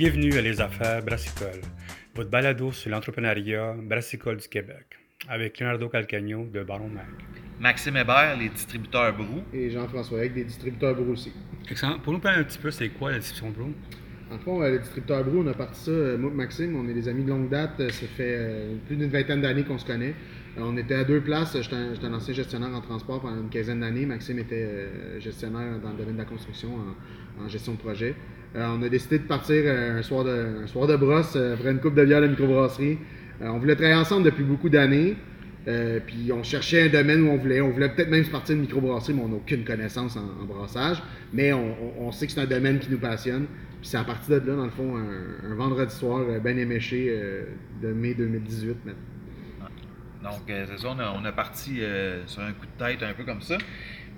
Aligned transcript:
Bienvenue 0.00 0.32
à 0.32 0.40
Les 0.40 0.62
Affaires 0.62 1.04
Brassicole, 1.04 1.60
votre 2.14 2.30
balado 2.30 2.72
sur 2.72 2.90
l'entrepreneuriat 2.90 3.74
brassicole 3.82 4.38
du 4.38 4.48
Québec, 4.48 4.96
avec 5.28 5.60
Leonardo 5.60 5.90
Calcagno 5.90 6.46
de 6.46 6.62
Baron 6.62 6.88
Mac. 6.88 7.04
Maxime 7.60 7.98
Hébert, 7.98 8.34
les 8.38 8.48
distributeurs 8.48 9.14
Brou. 9.14 9.42
Et 9.52 9.68
Jean-François 9.68 10.20
avec 10.20 10.32
des 10.32 10.44
distributeurs 10.44 10.94
Brou 10.94 11.12
aussi. 11.12 11.34
Excellent. 11.70 11.98
Pour 11.98 12.14
nous 12.14 12.18
parler 12.18 12.38
un 12.38 12.44
petit 12.44 12.56
peu, 12.56 12.70
c'est 12.70 12.88
quoi 12.88 13.10
la 13.10 13.18
distribution 13.18 13.50
Brou? 13.50 13.74
En 14.32 14.38
fond, 14.38 14.62
euh, 14.62 14.70
les 14.70 14.78
distributeurs 14.78 15.22
Brou, 15.22 15.42
on 15.44 15.46
a 15.48 15.52
parti 15.52 15.78
ça, 15.78 15.90
euh, 15.90 16.16
moi 16.16 16.30
et 16.30 16.34
Maxime, 16.34 16.76
on 16.76 16.88
est 16.88 16.94
des 16.94 17.06
amis 17.06 17.24
de 17.24 17.28
longue 17.28 17.50
date, 17.50 17.78
euh, 17.80 17.90
ça 17.90 18.06
fait 18.06 18.36
euh, 18.38 18.76
plus 18.86 18.96
d'une 18.96 19.10
vingtaine 19.10 19.42
d'années 19.42 19.64
qu'on 19.64 19.76
se 19.76 19.84
connaît. 19.84 20.14
On 20.56 20.78
était 20.78 20.94
à 20.94 21.04
deux 21.04 21.20
places, 21.20 21.60
j'étais 21.60 21.76
un, 21.76 22.14
ancien 22.14 22.32
gestionnaire 22.32 22.74
en 22.74 22.80
transport 22.80 23.20
pendant 23.20 23.42
une 23.42 23.50
quinzaine 23.50 23.80
d'années, 23.80 24.06
Maxime 24.06 24.38
était 24.38 24.64
euh, 24.66 25.20
gestionnaire 25.20 25.78
dans 25.78 25.90
le 25.90 25.98
domaine 25.98 26.14
de 26.14 26.20
la 26.20 26.24
construction 26.24 26.70
en, 27.38 27.44
en 27.44 27.48
gestion 27.48 27.74
de 27.74 27.78
projet. 27.78 28.14
Euh, 28.56 28.66
on 28.76 28.82
a 28.82 28.88
décidé 28.88 29.18
de 29.18 29.24
partir 29.24 29.62
euh, 29.64 30.00
un, 30.00 30.02
soir 30.02 30.24
de, 30.24 30.30
un 30.30 30.86
de 30.86 30.96
brosse 30.96 31.34
euh, 31.36 31.54
après 31.54 31.70
une 31.70 31.78
coupe 31.78 31.94
de 31.94 32.04
bière 32.04 32.20
de 32.20 32.26
microbrasserie. 32.26 32.98
Euh, 33.42 33.48
on 33.48 33.58
voulait 33.58 33.76
travailler 33.76 33.96
ensemble 33.96 34.24
depuis 34.24 34.44
beaucoup 34.44 34.68
d'années. 34.68 35.16
Puis 36.06 36.32
on 36.32 36.42
cherchait 36.42 36.88
un 36.88 36.88
domaine 36.88 37.22
où 37.22 37.30
on 37.30 37.36
voulait. 37.36 37.60
On 37.60 37.70
voulait 37.70 37.90
peut-être 37.90 38.10
même 38.10 38.24
se 38.24 38.30
partir 38.30 38.56
de 38.56 38.62
microbrasserie, 38.62 39.14
mais 39.14 39.22
on 39.22 39.28
n'a 39.28 39.36
aucune 39.36 39.62
connaissance 39.62 40.16
en, 40.16 40.44
brassage. 40.44 41.00
Mais 41.32 41.52
on, 41.52 42.10
sait 42.10 42.26
que 42.26 42.32
c'est 42.32 42.40
un 42.40 42.46
domaine 42.46 42.80
qui 42.80 42.90
nous 42.90 42.98
passionne. 42.98 43.46
Puis 43.80 43.90
c'est 43.90 43.98
à 43.98 44.02
partir 44.02 44.40
de 44.40 44.48
là, 44.48 44.56
dans 44.56 44.64
le 44.64 44.70
fond, 44.70 44.96
un, 44.96 45.54
vendredi 45.54 45.94
soir 45.94 46.24
bien 46.42 46.56
éméché 46.56 47.16
de 47.80 47.92
mai 47.92 48.14
2018 48.14 48.78
maintenant. 48.84 48.94
Donc, 50.22 50.50
euh, 50.50 50.66
c'est 50.68 50.82
ça, 50.82 50.88
on 50.88 51.24
a, 51.24 51.32
parti 51.32 51.80
sur 52.26 52.42
un 52.42 52.52
coup 52.52 52.66
de 52.66 52.84
tête 52.84 53.02
un 53.02 53.14
peu 53.14 53.24
comme 53.24 53.40
ça. 53.40 53.56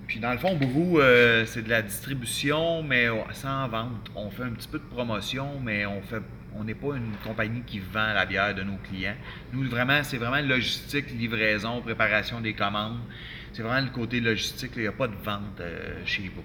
Puis, 0.07 0.19
dans 0.19 0.31
le 0.31 0.37
fond, 0.37 0.55
Brou, 0.55 0.99
euh, 0.99 1.45
c'est 1.45 1.63
de 1.63 1.69
la 1.69 1.81
distribution, 1.81 2.83
mais 2.83 3.07
sans 3.33 3.67
vente. 3.67 4.11
On 4.15 4.29
fait 4.29 4.43
un 4.43 4.51
petit 4.51 4.67
peu 4.67 4.79
de 4.79 4.83
promotion, 4.83 5.59
mais 5.61 5.85
on 5.85 6.63
n'est 6.63 6.75
pas 6.75 6.95
une 6.95 7.13
compagnie 7.23 7.61
qui 7.65 7.79
vend 7.79 8.13
la 8.13 8.25
bière 8.25 8.53
de 8.53 8.63
nos 8.63 8.77
clients. 8.77 9.15
Nous, 9.53 9.67
vraiment, 9.69 10.03
c'est 10.03 10.17
vraiment 10.17 10.45
logistique, 10.45 11.09
livraison, 11.11 11.81
préparation 11.81 12.41
des 12.41 12.53
commandes. 12.53 12.99
C'est 13.53 13.63
vraiment 13.63 13.85
le 13.85 13.91
côté 13.91 14.19
logistique. 14.19 14.71
Il 14.75 14.81
n'y 14.81 14.87
a 14.87 14.91
pas 14.91 15.07
de 15.07 15.15
vente 15.15 15.59
euh, 15.61 16.01
chez 16.05 16.29
Brou. 16.29 16.43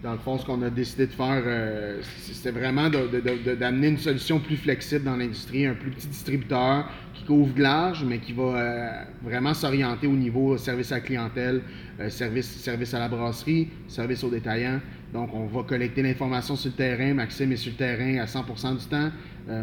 Dans 0.00 0.12
le 0.12 0.18
fond, 0.18 0.38
ce 0.38 0.46
qu'on 0.46 0.62
a 0.62 0.70
décidé 0.70 1.08
de 1.08 1.12
faire, 1.12 1.42
euh, 1.44 2.00
c'était 2.20 2.52
vraiment 2.52 2.88
d'amener 2.88 3.88
une 3.88 3.98
solution 3.98 4.38
plus 4.38 4.56
flexible 4.56 5.04
dans 5.04 5.16
l'industrie, 5.16 5.66
un 5.66 5.74
plus 5.74 5.90
petit 5.90 6.06
distributeur 6.06 6.88
qui 7.14 7.24
couvre 7.24 7.52
de 7.52 7.62
large, 7.62 8.04
mais 8.04 8.18
qui 8.18 8.32
va 8.32 8.42
euh, 8.44 8.90
vraiment 9.22 9.54
s'orienter 9.54 10.06
au 10.06 10.12
niveau 10.12 10.56
service 10.56 10.92
à 10.92 10.96
la 10.96 11.00
clientèle, 11.00 11.62
euh, 11.98 12.10
service, 12.10 12.46
service 12.46 12.94
à 12.94 13.00
la 13.00 13.08
brasserie, 13.08 13.70
service 13.88 14.22
aux 14.22 14.30
détaillants. 14.30 14.80
Donc, 15.12 15.30
on 15.34 15.46
va 15.46 15.64
collecter 15.64 16.02
l'information 16.02 16.54
sur 16.54 16.70
le 16.70 16.76
terrain. 16.76 17.14
Maxime 17.14 17.50
est 17.50 17.56
sur 17.56 17.72
le 17.72 17.78
terrain 17.78 18.18
à 18.18 18.26
100% 18.26 18.78
du 18.78 18.84
temps. 18.84 19.10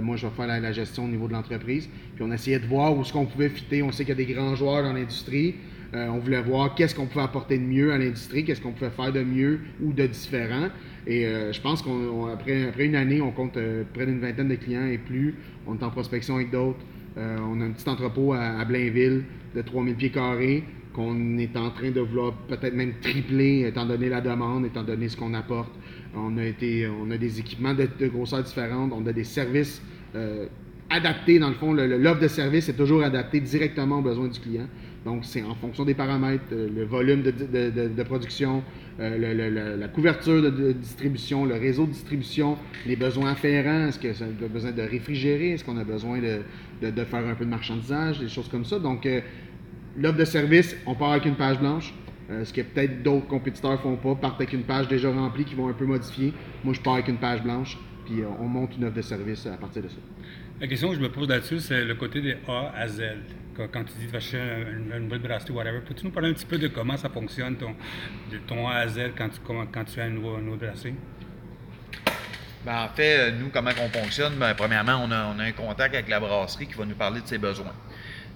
Moi, 0.02 0.18
je 0.18 0.26
vais 0.26 0.34
faire 0.36 0.48
la, 0.48 0.60
la 0.60 0.72
gestion 0.72 1.06
au 1.06 1.08
niveau 1.08 1.28
de 1.28 1.34
l'entreprise. 1.34 1.88
Puis, 2.16 2.26
on 2.28 2.32
essayait 2.32 2.60
de 2.60 2.66
voir 2.66 2.98
où 2.98 3.06
ce 3.06 3.14
qu'on 3.14 3.28
pouvait 3.28 3.50
fitter. 3.50 3.84
On 3.84 3.92
sait 3.92 4.04
qu'il 4.04 4.20
y 4.20 4.24
a 4.24 4.26
des 4.26 4.34
grands 4.34 4.56
joueurs 4.56 4.82
dans 4.82 4.94
l'industrie. 4.94 5.54
Euh, 5.96 6.10
on 6.10 6.18
voulait 6.18 6.42
voir 6.42 6.76
qu'est-ce 6.76 6.94
qu'on 6.94 7.06
pouvait 7.06 7.24
apporter 7.24 7.58
de 7.58 7.64
mieux 7.64 7.94
à 7.94 7.98
l'industrie, 7.98 8.44
qu'est-ce 8.44 8.60
qu'on 8.60 8.74
pouvait 8.74 8.90
faire 8.90 9.14
de 9.14 9.24
mieux 9.24 9.60
ou 9.82 9.94
de 9.94 10.06
différent. 10.06 10.68
Et 11.08 11.26
euh, 11.26 11.54
je 11.54 11.62
pense 11.62 11.82
qu'après 11.82 12.68
après 12.68 12.86
une 12.86 12.96
année, 12.96 13.22
on 13.22 13.32
compte 13.32 13.56
euh, 13.56 13.84
près 13.94 14.06
d'une 14.06 14.20
vingtaine 14.20 14.50
de 14.50 14.56
clients 14.56 14.88
et 14.88 14.98
plus. 14.98 15.36
On 15.66 15.76
est 15.76 15.84
en 15.84 15.90
prospection 15.90 16.36
avec 16.36 16.52
d'autres. 16.52 16.80
On 17.18 17.62
a 17.62 17.64
un 17.64 17.72
petit 17.72 17.88
entrepôt 17.88 18.34
à, 18.34 18.66
Blainville 18.66 19.24
de 19.56 19.62
3000 19.62 19.96
pieds 19.96 20.10
carrés 20.10 20.66
qu'on 20.92 21.38
est 21.38 21.56
en 21.56 21.70
train 21.70 21.90
de 21.92 22.02
vouloir 22.02 22.34
peut-être 22.34 22.74
même 22.74 22.96
tripler 23.02 23.68
étant 23.68 23.86
donné 23.86 24.10
la 24.10 24.20
demande, 24.20 24.66
étant 24.66 24.84
donné 24.84 25.08
ce 25.08 25.16
qu'on 25.16 25.34
apporte. 25.34 25.72
On 26.14 26.38
a, 26.38 26.52
des 27.18 27.40
équipements 27.40 27.74
de, 27.74 27.88
de 27.98 28.08
grosseur 28.08 28.44
différentes, 28.44 28.92
on 28.94 29.06
a 29.08 29.14
des 29.14 29.24
services 29.24 29.82
adaptés. 30.90 31.40
Dans 31.40 31.48
le 31.50 31.56
fond, 31.56 31.72
l'offre 31.72 32.20
de 32.20 32.28
service 32.28 32.68
est 32.68 32.74
toujours 32.74 33.02
adaptée 33.02 33.40
directement 33.40 34.00
aux 34.00 34.02
besoins 34.02 34.28
du 34.28 34.40
client. 34.42 34.68
Donc, 35.06 35.24
c'est 35.24 35.44
en 35.44 35.54
fonction 35.54 35.86
des 35.86 35.94
paramètres, 35.94 36.46
euh, 36.52 36.68
le 36.76 36.84
volume 36.84 37.22
de, 37.22 38.04
production, 38.04 38.64
euh, 39.00 39.78
la 39.78 39.88
couverture 39.88 40.42
de, 40.42 40.72
distribution, 40.72 41.46
le 41.46 41.54
réseau 41.54 41.86
de 41.86 41.92
distribution, 41.92 42.58
les 42.88 42.96
besoins 42.96 43.34
afférents. 43.34 43.88
Est-ce 43.88 44.14
ça 44.14 44.26
a 44.26 44.48
besoin 44.48 44.72
de 44.72 44.82
réfrigérer? 44.82 45.52
Est-ce 45.52 45.64
qu'on 45.64 45.78
a 45.78 45.84
besoin 45.84 46.20
de, 46.20 47.04
faire 47.04 47.28
un 47.28 47.36
peu 47.36 47.46
de 47.46 47.52
marchandisage, 47.52 48.20
des 48.20 48.30
choses 48.30 48.50
comme 48.50 48.66
ça? 48.66 48.80
Donc, 48.80 49.06
euh, 49.06 49.22
l'offre 49.96 50.18
de 50.18 50.26
service, 50.26 50.76
on 50.88 50.96
part 50.96 51.12
avec 51.12 51.26
une 51.26 51.36
page 51.36 51.60
blanche. 51.60 51.94
ce 52.44 52.52
que 52.52 52.62
peut-être 52.62 53.04
d'autres 53.04 53.28
compétiteurs 53.28 53.80
font 53.80 53.98
pas, 53.98 54.16
partent 54.16 54.42
avec 54.42 54.54
une 54.54 54.64
page 54.64 54.88
déjà 54.88 55.12
remplie 55.12 55.46
qui 55.46 55.54
vont 55.54 55.70
un 55.70 55.74
peu 55.74 55.86
modifier. 55.86 56.34
Moi, 56.64 56.74
je 56.74 56.82
pars 56.82 56.96
avec 56.96 57.10
une 57.10 57.18
page 57.18 57.44
blanche, 57.44 57.78
puis 58.06 58.24
on 58.40 58.48
monte 58.48 58.76
une 58.76 58.86
offre 58.86 58.96
de 58.96 59.04
service 59.04 59.46
à 59.46 59.58
partir 59.58 59.84
de 59.84 59.88
ça. 59.90 59.98
La 60.60 60.66
question 60.66 60.90
que 60.90 60.96
je 60.96 61.02
me 61.02 61.10
pose 61.10 61.30
là-dessus, 61.30 61.60
c'est 61.60 61.86
le 61.86 61.94
côté 61.94 62.22
des 62.22 62.38
A 62.48 62.74
à 62.76 62.88
Z. 62.88 63.02
Quand, 63.58 63.84
tu 63.86 63.94
dis 64.00 64.08
de 64.08 64.12
chercher 64.12 64.38
une, 64.38 64.92
une 64.92 65.04
nouvelle 65.04 65.20
brasserie, 65.20 65.54
whatever, 65.54 65.80
peux-tu 65.80 66.06
nous 66.06 66.12
parler 66.12 66.30
un 66.30 66.34
petit 66.34 66.46
peu 66.46 66.58
de 66.58 66.68
comment 66.68 66.98
ça 66.98 67.10
fonctionne, 67.10 67.56
ton, 67.56 67.74
de 68.32 68.38
ton 68.40 68.68
A 68.68 68.76
à 68.76 68.88
Z, 68.88 69.12
quand 69.18 69.30
tu, 69.86 70.00
as 70.00 70.08
une 70.08 70.16
nouvelle, 70.16 70.40
une 70.40 70.46
nouvelle 70.46 70.70
brasserie? 70.70 70.96
Ben, 72.66 72.84
en 72.84 72.90
fait, 72.90 73.18
euh, 73.18 73.32
nous, 73.32 73.50
comment 73.50 73.72
on 73.80 73.90
fonctionne? 73.90 74.36
Ben, 74.36 74.54
premièrement, 74.56 75.02
on 75.04 75.12
a 75.12 75.44
un 75.44 75.52
contact 75.52 75.94
avec 75.94 76.10
la 76.10 76.20
brasserie 76.20 76.68
qui 76.68 76.74
va 76.74 76.86
nous 76.86 76.96
parler 76.96 77.22
de 77.22 77.28
ses 77.28 77.38
besoins. 77.38 77.74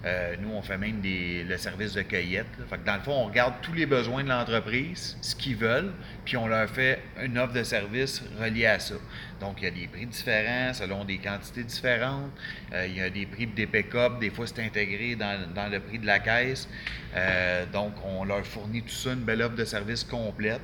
Euh, 0.05 0.35
nous, 0.39 0.51
on 0.51 0.61
fait 0.61 0.77
même 0.77 1.01
le 1.03 1.57
service 1.57 1.93
de 1.93 2.03
cueillette. 2.03 2.47
dans 2.85 2.95
le 2.95 3.01
fond, 3.01 3.11
on 3.11 3.25
regarde 3.25 3.55
tous 3.61 3.73
les 3.73 3.85
besoins 3.85 4.23
de 4.23 4.29
l'entreprise, 4.29 5.17
ce 5.21 5.35
qu'ils 5.35 5.57
veulent, 5.57 5.91
puis 6.23 6.37
on 6.37 6.47
leur 6.47 6.69
fait 6.69 7.01
une 7.21 7.37
offre 7.37 7.53
de 7.53 7.63
service 7.63 8.23
reliée 8.39 8.65
à 8.65 8.79
ça. 8.79 8.95
Donc, 9.41 9.57
il 9.61 9.65
y 9.65 9.67
a 9.67 9.71
des 9.71 9.87
prix 9.87 10.05
différents 10.05 10.73
selon 10.73 11.03
des 11.03 11.17
quantités 11.17 11.63
différentes. 11.63 12.31
Euh, 12.73 12.87
il 12.87 12.95
y 12.95 13.01
a 13.01 13.09
des 13.09 13.25
prix 13.25 13.47
des 13.47 13.67
pick-up. 13.67 14.19
Des 14.19 14.29
fois, 14.29 14.45
c'est 14.47 14.63
intégré 14.63 15.15
dans, 15.15 15.53
dans 15.53 15.69
le 15.69 15.79
prix 15.79 15.99
de 15.99 16.05
la 16.05 16.19
caisse. 16.19 16.67
Euh, 17.15 17.65
donc, 17.65 17.93
on 18.03 18.23
leur 18.23 18.45
fournit 18.45 18.81
tout 18.81 18.89
ça, 18.89 19.13
une 19.13 19.21
belle 19.21 19.41
offre 19.41 19.55
de 19.55 19.65
service 19.65 20.03
complète. 20.03 20.61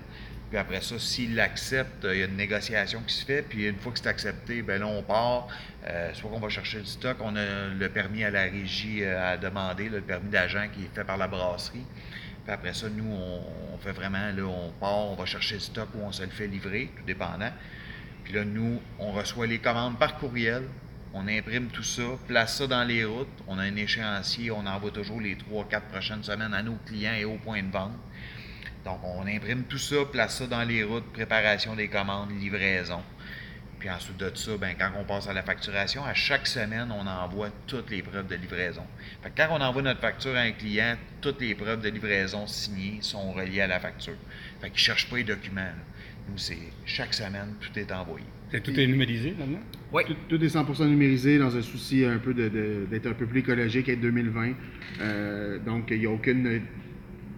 Puis 0.56 0.62
après 0.62 0.80
ça, 0.80 0.98
s'ils 0.98 1.36
l'acceptent, 1.36 2.08
il 2.10 2.18
y 2.18 2.22
a 2.22 2.28
une 2.28 2.38
négociation 2.38 3.02
qui 3.06 3.14
se 3.14 3.26
fait. 3.26 3.42
Puis 3.42 3.68
une 3.68 3.76
fois 3.76 3.92
que 3.92 4.00
c'est 4.00 4.08
accepté, 4.08 4.62
ben 4.62 4.80
là, 4.80 4.88
on 4.88 5.04
part. 5.04 5.50
Euh, 5.86 6.14
soit 6.14 6.30
qu'on 6.30 6.40
va 6.40 6.48
chercher 6.48 6.78
le 6.78 6.86
stock, 6.86 7.18
on 7.20 7.36
a 7.36 7.68
le 7.78 7.90
permis 7.90 8.24
à 8.24 8.32
la 8.32 8.44
régie 8.44 9.04
euh, 9.04 9.34
à 9.34 9.36
demander, 9.36 9.90
le 9.90 10.00
permis 10.00 10.30
d'agent 10.30 10.68
qui 10.74 10.86
est 10.86 10.96
fait 10.96 11.04
par 11.04 11.18
la 11.18 11.28
brasserie. 11.28 11.84
Puis 12.46 12.54
après 12.54 12.74
ça, 12.74 12.88
nous, 12.88 13.04
on, 13.04 13.78
fait 13.80 13.92
vraiment, 13.92 14.32
là, 14.34 14.44
on 14.44 14.72
part, 14.80 15.08
on 15.08 15.16
va 15.16 15.26
chercher 15.26 15.56
le 15.56 15.60
stock 15.60 15.90
ou 15.94 16.06
on 16.06 16.14
se 16.14 16.24
le 16.24 16.30
fait 16.30 16.48
livrer, 16.48 16.90
tout 16.96 17.04
dépendant. 17.04 17.52
Puis 18.24 18.32
là, 18.32 18.46
nous, 18.46 18.80
on 18.98 19.12
reçoit 19.12 19.48
les 19.48 19.60
commandes 19.60 20.00
par 20.00 20.18
courriel. 20.18 20.64
On 21.14 21.28
imprime 21.28 21.68
tout 21.68 21.84
ça, 21.84 22.04
place 22.30 22.60
ça 22.60 22.68
dans 22.68 22.86
les 22.86 23.04
routes. 23.04 23.28
On 23.50 23.60
a 23.60 23.64
un 23.64 23.76
échéancier, 23.76 24.52
on 24.52 24.66
envoie 24.66 24.92
toujours 24.92 25.20
les 25.20 25.36
3-4 25.36 25.82
prochaines 25.92 26.24
semaines 26.24 26.54
à 26.54 26.64
nos 26.64 26.78
clients 26.86 27.16
et 27.20 27.26
au 27.26 27.36
point 27.36 27.62
de 27.62 27.72
vente. 27.72 27.92
Donc, 28.86 29.00
on 29.04 29.26
imprime 29.28 29.64
tout 29.64 29.78
ça, 29.80 29.96
place 30.12 30.38
ça 30.38 30.48
dans 30.48 30.64
les 30.64 30.84
routes, 30.84 31.12
préparation 31.12 31.76
des 31.76 31.88
commandes, 31.88 32.30
livraison. 32.40 33.02
Puis 33.80 33.90
ensuite 33.90 34.18
de 34.18 34.32
ça, 34.36 34.52
ben, 34.58 34.74
quand 34.80 34.92
on 35.00 35.04
passe 35.04 35.28
à 35.28 35.34
la 35.34 35.44
facturation, 35.44 36.04
à 36.06 36.14
chaque 36.14 36.48
semaine, 36.48 36.92
on 36.92 37.06
envoie 37.08 37.50
toutes 37.68 37.90
les 37.92 38.02
preuves 38.02 38.28
de 38.28 38.36
livraison. 38.36 38.84
Fait 39.22 39.30
que 39.32 39.38
quand 39.38 39.48
on 39.52 39.62
envoie 39.62 39.82
notre 39.82 40.00
facture 40.02 40.36
à 40.36 40.40
un 40.42 40.52
client, 40.52 40.96
toutes 41.22 41.42
les 41.42 41.56
preuves 41.56 41.82
de 41.82 41.90
livraison 41.90 42.48
signées 42.48 43.00
sont 43.02 43.32
reliées 43.34 43.62
à 43.62 43.68
la 43.68 43.80
facture. 43.80 44.14
Fait 44.62 44.68
qu'il 44.68 44.76
ne 44.76 44.80
cherche 44.80 45.10
pas 45.10 45.18
les 45.18 45.24
documents. 45.24 45.62
là. 45.62 45.74
Nous, 46.30 46.38
c'est 46.38 46.58
chaque 46.86 47.14
semaine, 47.14 47.54
tout 47.62 47.78
est 47.78 47.92
envoyé. 47.92 48.26
Tout 48.64 48.80
est 48.80 48.88
numérisé 48.88 49.36
là-dedans? 49.38 49.60
Oui. 49.92 50.04
Tout, 50.08 50.16
tout 50.30 50.44
est 50.44 50.48
100% 50.48 50.88
numérisé 50.88 51.38
dans 51.38 51.56
un 51.56 51.62
souci 51.62 52.06
un 52.06 52.18
peu 52.18 52.34
de- 52.34 52.50
de- 52.50 52.88
d'être 52.90 53.08
un 53.08 53.14
peu 53.14 53.26
plus 53.28 53.40
écologique 53.42 53.90
et 53.90 53.96
2020. 53.96 54.54
Euh, 55.02 55.60
donc, 55.60 55.88
il 55.92 56.00
n'y 56.00 56.06
a 56.06 56.10
aucune. 56.12 56.62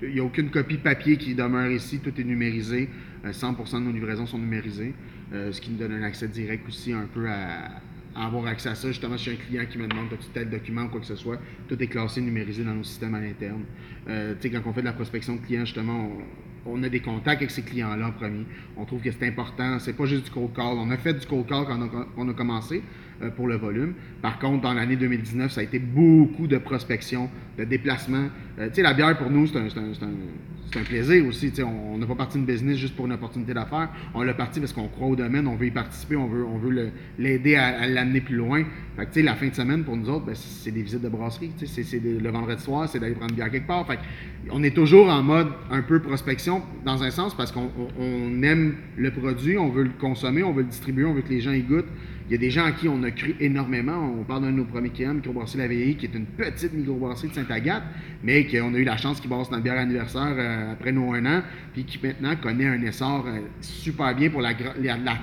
Il 0.01 0.13
n'y 0.13 0.19
a 0.19 0.23
aucune 0.23 0.49
copie 0.49 0.77
papier 0.77 1.17
qui 1.17 1.33
demeure 1.33 1.71
ici, 1.71 1.99
tout 1.99 2.13
est 2.19 2.23
numérisé. 2.23 2.89
Euh, 3.25 3.31
100% 3.31 3.79
de 3.79 3.85
nos 3.85 3.91
livraisons 3.91 4.27
sont 4.27 4.37
numérisées, 4.37 4.93
euh, 5.33 5.51
ce 5.51 5.59
qui 5.59 5.71
nous 5.71 5.77
donne 5.77 5.93
un 5.93 6.03
accès 6.03 6.27
direct 6.27 6.67
aussi 6.67 6.93
un 6.93 7.07
peu 7.11 7.27
à, 7.27 7.81
avoir 8.15 8.45
accès 8.45 8.69
à 8.69 8.75
ça. 8.75 8.87
Justement, 8.89 9.17
si 9.17 9.31
un 9.31 9.35
client 9.35 9.65
qui 9.69 9.77
me 9.77 9.87
demande 9.87 10.07
as-tu 10.13 10.27
tel 10.33 10.49
document 10.49 10.83
ou 10.83 10.89
quoi 10.89 10.99
que 10.99 11.05
ce 11.05 11.15
soit, 11.15 11.39
tout 11.67 11.81
est 11.81 11.87
classé, 11.87 12.21
numérisé 12.21 12.63
dans 12.63 12.75
nos 12.75 12.83
systèmes 12.83 13.15
à 13.15 13.19
l'interne. 13.19 13.63
Euh, 14.07 14.35
tu 14.39 14.49
sais, 14.49 14.53
quand 14.53 14.69
on 14.69 14.73
fait 14.73 14.81
de 14.81 14.85
la 14.85 14.93
prospection 14.93 15.35
de 15.35 15.41
clients, 15.41 15.65
justement, 15.65 16.11
on, 16.11 16.46
on 16.67 16.83
a 16.83 16.89
des 16.89 16.99
contacts 16.99 17.41
avec 17.41 17.51
ces 17.51 17.61
clients-là 17.61 18.07
en 18.07 18.11
premier. 18.11 18.45
On 18.75 18.85
trouve 18.85 19.01
que 19.01 19.11
c'est 19.11 19.27
important. 19.27 19.79
C'est 19.79 19.93
pas 19.93 20.05
juste 20.05 20.25
du 20.25 20.31
cold 20.31 20.53
call. 20.55 20.77
On 20.77 20.89
a 20.91 20.97
fait 20.97 21.13
du 21.13 21.25
cold 21.25 21.45
call 21.47 21.65
quand 21.65 21.79
on 22.17 22.29
a, 22.29 22.33
commencé 22.33 22.83
euh, 23.21 23.29
pour 23.31 23.47
le 23.47 23.55
volume. 23.55 23.93
Par 24.21 24.39
contre, 24.39 24.61
dans 24.61 24.73
l'année 24.73 24.95
2019, 24.95 25.51
ça 25.51 25.61
a 25.61 25.63
été 25.63 25.79
beaucoup 25.79 26.47
de 26.47 26.57
prospection, 26.57 27.29
de 27.57 27.63
déplacement. 27.63 28.27
Euh, 28.59 28.67
tu 28.69 28.75
sais, 28.75 28.81
la 28.81 28.93
bière 28.93 29.17
pour 29.17 29.29
nous, 29.29 29.47
c'est 29.47 29.57
un, 29.57 29.65
un- 29.65 30.79
un- 30.79 30.83
plaisir 30.83 31.25
aussi. 31.25 31.51
On 31.63 31.97
n'a 31.97 32.05
pas 32.05 32.13
parti 32.13 32.37
de 32.37 32.45
business 32.45 32.77
juste 32.77 32.95
pour 32.95 33.07
une 33.07 33.13
opportunité 33.13 33.53
d'affaires. 33.53 33.89
On 34.13 34.21
l'a 34.21 34.35
parti 34.35 34.59
parce 34.59 34.73
qu'on 34.73 34.87
croit 34.87 35.07
au 35.07 35.15
domaine, 35.15 35.47
on 35.47 35.55
veut 35.55 35.67
y 35.67 35.71
participer, 35.71 36.15
on 36.15 36.27
veut, 36.27 36.45
on 36.45 36.57
veut 36.59 36.91
l'aider 37.17 37.55
à, 37.55 37.87
l'amener 37.87 38.21
plus 38.21 38.35
loin. 38.35 38.63
Fait 38.95 39.05
que, 39.09 39.19
la 39.21 39.35
fin 39.35 39.47
de 39.47 39.55
semaine, 39.55 39.83
pour 39.83 39.95
nous 39.97 40.07
autres, 40.09 40.25
ben, 40.25 40.35
c'est 40.35 40.71
des 40.71 40.83
visites 40.83 41.01
de 41.01 41.09
brasserie. 41.09 41.51
C'est 41.65 41.99
le 42.03 42.29
vendredi 42.29 42.61
soir, 42.61 42.87
c'est 42.87 42.99
d'aller 42.99 43.15
prendre 43.15 43.31
une 43.31 43.37
bière 43.37 43.49
quelque 43.49 43.65
part. 43.67 43.87
Fait 43.87 43.97
on 44.51 44.63
est 44.63 44.75
toujours 44.75 45.09
en 45.09 45.23
mode 45.23 45.47
un 45.71 45.81
peu 45.81 45.99
prospection, 45.99 46.56
dans 46.85 47.03
un 47.03 47.11
sens 47.11 47.35
parce 47.35 47.51
qu'on 47.51 47.69
on- 47.77 48.03
on 48.03 48.43
aime 48.43 48.75
le 48.95 49.11
produit, 49.11 49.57
on 49.57 49.69
veut 49.69 49.83
le 49.83 49.91
consommer, 49.99 50.43
on 50.43 50.53
veut 50.53 50.63
le 50.63 50.69
distribuer, 50.69 51.05
on 51.05 51.13
veut 51.13 51.21
que 51.21 51.29
les 51.29 51.41
gens 51.41 51.51
y 51.51 51.61
goûtent. 51.61 51.85
Il 52.29 52.33
y 52.33 52.35
a 52.35 52.39
des 52.39 52.51
gens 52.51 52.65
à 52.65 52.73
qui 52.73 52.89
on 52.89 53.03
a 53.03 53.11
cru 53.11 53.35
énormément. 53.39 54.13
On 54.19 54.23
parle 54.25 54.41
d'un 54.41 54.51
de 54.51 54.57
nos 54.57 54.65
premiers 54.65 54.89
clients, 54.89 55.13
Microbrasserie 55.13 55.59
La 55.59 55.67
Veillerie, 55.67 55.95
qui 55.95 56.07
est 56.07 56.13
une 56.13 56.25
petite 56.25 56.73
microbrasserie 56.73 57.29
de 57.29 57.33
Sainte-Agathe, 57.33 57.83
mais 58.21 58.45
qu'on 58.45 58.73
a 58.73 58.77
eu 58.77 58.83
la 58.83 58.97
chance 58.97 59.21
qu'ils 59.21 59.29
brassent 59.29 59.49
notre 59.49 59.63
bière 59.63 59.79
anniversaire 59.79 60.35
euh, 60.37 60.73
après 60.73 60.91
nos 60.91 61.13
un 61.13 61.25
an, 61.25 61.41
puis 61.73 61.85
qui 61.85 61.99
maintenant 62.05 62.35
connaît 62.35 62.67
un 62.67 62.81
essor 62.81 63.25
euh, 63.27 63.39
super 63.61 64.13
bien 64.13 64.29
pour 64.29 64.41
la, 64.41 64.53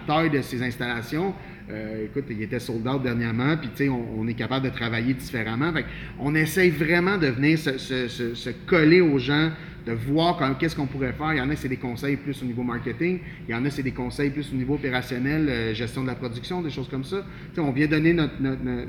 taille 0.07 0.31
de 0.31 0.41
ses 0.41 0.63
installations. 0.63 1.35
Euh, 1.71 2.07
écoute, 2.07 2.25
il 2.31 2.41
était 2.41 2.59
sold 2.59 2.87
out 2.89 3.03
dernièrement, 3.03 3.59
puis 3.59 3.69
tu 3.77 3.85
sais, 3.85 3.89
on, 3.91 4.27
est 4.27 4.35
capable 4.35 4.65
de 4.65 4.71
travailler 4.71 5.13
différemment. 5.13 5.73
On 6.19 6.35
essaye 6.35 6.71
vraiment 6.71 7.19
de 7.19 7.27
venir 7.27 7.59
se 7.59 8.51
coller 8.67 9.03
aux 9.03 9.19
gens, 9.19 9.51
de 9.87 9.93
voir 9.93 10.57
qu'est-ce 10.59 10.75
qu'on 10.75 10.87
pourrait 10.87 11.13
faire. 11.13 11.33
Il 11.35 11.39
y 11.39 11.41
en 11.41 11.51
a, 11.51 11.57
c'est 11.57 11.69
des 11.69 11.77
conseils 11.77 12.17
plus 12.17 12.43
au 12.43 12.47
niveau 12.47 12.63
marketing. 12.63 13.19
Il 13.49 13.53
y 13.53 13.55
en 13.55 13.65
a, 13.65 13.71
c'est 13.71 13.83
des 13.83 13.91
conseils 13.93 14.31
plus 14.31 14.51
au 14.53 14.57
niveau 14.57 14.75
opérationnel, 14.75 15.47
euh, 15.49 15.75
gestion 15.75 16.03
de 16.03 16.07
la 16.09 16.15
production, 16.15 16.63
des 16.63 16.71
choses 16.71 16.89
comme 16.89 17.05
ça. 17.05 17.25
On 17.59 17.71
vient 17.71 17.87
donner 17.87 18.13
notre, 18.15 18.41
notre, 18.41 18.63
notre, 18.65 18.89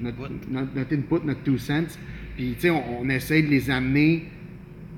notre, 0.00 0.18
Input. 0.24 0.50
notre- 0.50 0.74
notre 0.74 0.94
input, 0.94 1.26
notre 1.26 1.42
two 1.42 1.58
cents. 1.58 1.98
Puis, 2.36 2.56
on, 2.70 3.02
on 3.02 3.08
essaye 3.10 3.42
de 3.42 3.48
les 3.48 3.70
amener 3.70 4.24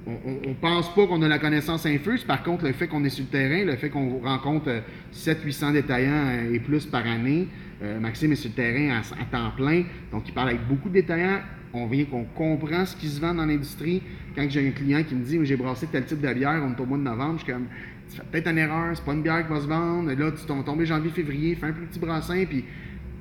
on, 0.07 0.13
on, 0.13 0.51
on 0.51 0.55
pense 0.55 0.95
pas 0.95 1.07
qu'on 1.07 1.21
a 1.23 1.29
la 1.29 1.39
connaissance 1.39 1.85
infuse. 1.87 2.25
Par 2.25 2.43
contre, 2.43 2.65
le 2.65 2.73
fait 2.73 2.87
qu'on 2.89 3.05
est 3.05 3.11
sur 3.11 3.25
le 3.25 3.31
terrain, 3.31 3.65
le 3.65 3.77
fait 3.77 3.91
qu'on 3.91 4.19
rencontre 4.21 4.83
700-800 5.15 5.73
détaillants 5.73 6.27
euh, 6.29 6.55
et 6.55 6.59
plus 6.59 6.87
par 6.87 7.07
année, 7.07 7.49
euh, 7.83 7.99
Maxime 8.01 8.33
est 8.33 8.37
sur 8.37 8.51
le 8.51 8.55
terrain 8.57 8.97
à, 8.97 9.21
à 9.21 9.25
temps 9.31 9.51
plein, 9.57 9.85
donc 10.13 10.23
il 10.29 10.33
parle 10.33 10.51
avec 10.51 10.67
beaucoup 10.67 10.89
de 10.89 10.95
détaillants. 10.95 11.41
On 11.73 11.87
vient 11.87 12.05
qu'on 12.05 12.25
comprend 12.25 12.85
ce 12.85 12.97
qui 12.97 13.07
se 13.09 13.21
vend 13.21 13.35
dans 13.35 13.47
l'industrie. 13.47 14.03
Quand 14.35 14.45
j'ai 14.49 14.67
un 14.67 14.73
client 14.73 15.03
qui 15.05 15.15
me 15.15 15.25
dit 15.25 15.39
j'ai 15.43 15.57
brassé 15.57 15.87
tel 15.87 16.05
type 16.05 16.21
de 16.21 16.33
bière, 16.33 16.63
on 16.65 16.77
est 16.77 16.81
au 16.81 16.87
mois 16.87 16.99
de 16.99 17.03
novembre, 17.05 17.39
je 17.39 17.45
suis 17.45 17.53
comme 17.53 17.67
tu 18.11 18.17
fais 18.17 18.23
peut-être 18.31 18.49
une 18.49 18.59
erreur, 18.59 18.97
c'est 18.97 19.05
pas 19.05 19.13
une 19.13 19.23
bière 19.23 19.47
qui 19.47 19.53
va 19.53 19.61
se 19.61 19.69
vendre. 19.69 20.13
Là, 20.13 20.33
tu 20.33 20.45
tombes 20.45 20.65
tombé 20.65 20.85
janvier, 20.85 21.11
février, 21.11 21.55
fais 21.55 21.67
un 21.67 21.73
plus 21.73 21.87
petit 21.87 22.01
brassin, 22.01 22.45
puis 22.45 22.65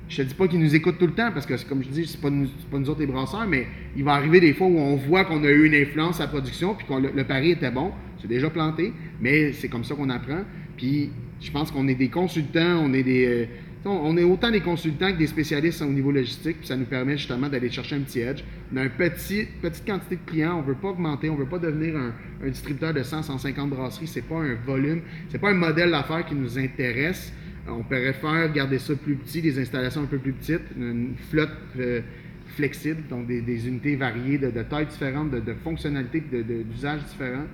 je 0.08 0.16
te 0.16 0.22
dis 0.22 0.34
pas 0.34 0.48
qu'ils 0.48 0.58
nous 0.58 0.74
écoutent 0.74 0.98
tout 0.98 1.06
le 1.06 1.12
temps 1.12 1.30
parce 1.32 1.46
que, 1.46 1.54
comme 1.68 1.84
je 1.84 1.88
dis, 1.88 2.06
c'est 2.06 2.20
pas, 2.20 2.30
nous, 2.30 2.48
pas 2.68 2.78
nous 2.78 2.90
autres 2.90 2.98
les 2.98 3.06
brasseurs, 3.06 3.46
mais 3.46 3.68
il 3.96 4.02
va 4.02 4.14
arriver 4.14 4.40
des 4.40 4.52
fois 4.52 4.66
où 4.66 4.76
on 4.78 4.96
voit 4.96 5.24
qu'on 5.24 5.44
a 5.44 5.48
eu 5.48 5.66
une 5.66 5.74
influence 5.74 6.18
à 6.20 6.24
la 6.24 6.28
production 6.30 6.74
puis 6.74 6.84
que 6.88 6.92
le, 6.94 7.12
le 7.14 7.24
pari 7.24 7.52
était 7.52 7.70
bon. 7.70 7.92
C'est 8.20 8.26
déjà 8.26 8.50
planté, 8.50 8.92
mais 9.20 9.52
c'est 9.52 9.68
comme 9.68 9.84
ça 9.84 9.94
qu'on 9.94 10.10
apprend. 10.10 10.42
Puis 10.76 11.10
je 11.40 11.52
pense 11.52 11.70
qu'on 11.70 11.86
est 11.86 11.94
des 11.94 12.08
consultants, 12.08 12.80
on 12.82 12.92
est 12.92 13.04
des. 13.04 13.26
euh, 13.26 13.46
on 13.84 14.16
est 14.16 14.24
autant 14.24 14.50
des 14.50 14.60
consultants 14.60 15.10
que 15.12 15.18
des 15.18 15.26
spécialistes 15.26 15.80
au 15.80 15.86
niveau 15.86 16.12
logistique, 16.12 16.58
puis 16.58 16.66
ça 16.66 16.76
nous 16.76 16.84
permet 16.84 17.16
justement 17.16 17.48
d'aller 17.48 17.70
chercher 17.70 17.96
un 17.96 18.00
petit 18.00 18.20
edge. 18.20 18.42
On 18.72 18.76
a 18.76 18.84
une 18.84 18.90
petit, 18.90 19.46
petite 19.62 19.86
quantité 19.86 20.16
de 20.16 20.30
clients, 20.30 20.56
on 20.58 20.62
ne 20.62 20.66
veut 20.66 20.74
pas 20.74 20.88
augmenter, 20.88 21.30
on 21.30 21.34
ne 21.34 21.40
veut 21.40 21.48
pas 21.48 21.58
devenir 21.58 21.96
un, 21.96 22.48
distributeur 22.48 22.92
de 22.92 23.02
100, 23.02 23.22
150 23.22 23.70
brasseries, 23.70 24.06
c'est 24.06 24.22
pas 24.22 24.36
un 24.36 24.54
volume, 24.54 25.00
c'est 25.28 25.38
pas 25.38 25.50
un 25.50 25.54
modèle 25.54 25.90
d'affaires 25.90 26.26
qui 26.26 26.34
nous 26.34 26.58
intéresse. 26.58 27.32
On 27.68 27.82
préfère 27.82 28.52
garder 28.52 28.78
ça 28.78 28.94
plus 28.94 29.16
petit, 29.16 29.40
des 29.40 29.58
installations 29.58 30.02
un 30.02 30.06
peu 30.06 30.18
plus 30.18 30.32
petites, 30.32 30.62
une 30.76 31.14
flotte 31.30 31.50
euh, 31.78 32.00
flexible, 32.48 33.02
donc 33.08 33.26
des, 33.26 33.68
unités 33.68 33.96
variées 33.96 34.38
de, 34.38 34.50
tailles 34.62 34.86
différentes, 34.86 35.30
de, 35.30 35.54
fonctionnalités, 35.64 36.22
d'usages 36.70 37.04
différents. 37.04 37.46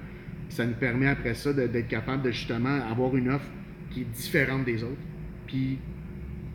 Ça 0.48 0.64
nous 0.64 0.74
permet 0.74 1.08
après 1.08 1.34
ça 1.34 1.52
d'être 1.52 1.88
capable 1.88 2.22
de 2.22 2.30
justement 2.30 2.80
avoir 2.90 3.16
une 3.16 3.30
offre 3.30 3.48
qui 3.90 4.02
est 4.02 4.12
différente 4.12 4.64
des 4.64 4.82
autres. 4.82 5.02
Puis 5.46 5.78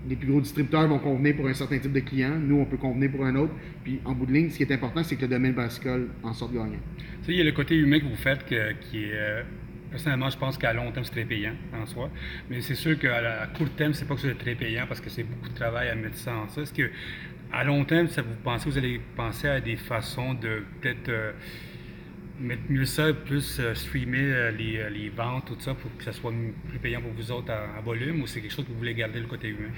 les 0.09 0.15
plus 0.15 0.27
gros 0.27 0.41
distributeurs 0.41 0.87
vont 0.87 0.99
convenir 0.99 1.35
pour 1.35 1.47
un 1.47 1.53
certain 1.53 1.77
type 1.79 1.93
de 1.93 1.99
client, 1.99 2.37
nous 2.39 2.57
on 2.57 2.65
peut 2.65 2.77
convenir 2.77 3.11
pour 3.11 3.25
un 3.25 3.35
autre. 3.35 3.53
Puis 3.83 3.99
en 4.05 4.13
bout 4.13 4.25
de 4.25 4.33
ligne, 4.33 4.49
ce 4.49 4.57
qui 4.57 4.63
est 4.63 4.71
important, 4.71 5.03
c'est 5.03 5.15
que 5.15 5.21
le 5.23 5.27
domaine 5.27 5.53
brassicole 5.53 6.09
en 6.23 6.33
sorte 6.33 6.53
gagnant. 6.53 6.79
Tu 7.23 7.31
il 7.31 7.37
y 7.37 7.41
a 7.41 7.43
le 7.43 7.51
côté 7.51 7.75
humain 7.75 7.99
que 7.99 8.05
vous 8.05 8.15
faites 8.15 8.45
qui 8.45 8.55
est. 8.55 9.11
euh, 9.13 9.43
personnellement, 9.91 10.29
je 10.29 10.37
pense 10.37 10.57
qu'à 10.57 10.73
long 10.73 10.91
terme, 10.91 11.03
c'est 11.03 11.11
très 11.11 11.25
payant 11.25 11.53
en 11.79 11.85
soi. 11.85 12.09
Mais 12.49 12.61
c'est 12.61 12.75
sûr 12.75 12.97
qu'à 12.97 13.47
court 13.55 13.69
terme, 13.75 13.93
c'est 13.93 14.07
pas 14.07 14.15
que 14.15 14.21
c'est 14.21 14.37
très 14.37 14.55
payant 14.55 14.85
parce 14.87 15.01
que 15.01 15.09
c'est 15.09 15.23
beaucoup 15.23 15.49
de 15.49 15.53
travail 15.55 15.89
à 15.89 15.95
mettre 15.95 16.15
ça 16.17 16.35
en 16.35 16.47
ça. 16.47 16.61
Est-ce 16.61 16.73
que 16.73 16.89
à 17.53 17.63
long 17.65 17.83
terme, 17.83 18.07
ça 18.07 18.21
vous 18.21 18.33
pensez, 18.43 18.69
vous 18.69 18.77
allez 18.77 19.01
penser 19.15 19.47
à 19.47 19.59
des 19.59 19.75
façons 19.75 20.33
de 20.33 20.63
peut-être 20.79 21.09
euh, 21.09 21.31
mettre 22.41 22.63
mieux 22.69 22.85
ça, 22.85 23.13
plus 23.13 23.59
euh, 23.59 23.73
streamer 23.73 24.19
euh, 24.19 24.51
les, 24.51 24.77
euh, 24.77 24.89
les 24.89 25.09
ventes, 25.09 25.45
tout 25.45 25.55
ça, 25.59 25.73
pour 25.73 25.95
que 25.97 26.03
ça 26.03 26.11
soit 26.11 26.33
plus 26.69 26.79
payant 26.79 27.01
pour 27.01 27.11
vous 27.11 27.31
autres 27.31 27.51
à 27.51 27.81
volume 27.81 28.21
ou 28.21 28.27
c'est 28.27 28.41
quelque 28.41 28.53
chose 28.53 28.65
que 28.65 28.71
vous 28.71 28.77
voulez 28.77 28.93
garder 28.93 29.19
le 29.19 29.27
côté 29.27 29.49
humain? 29.49 29.69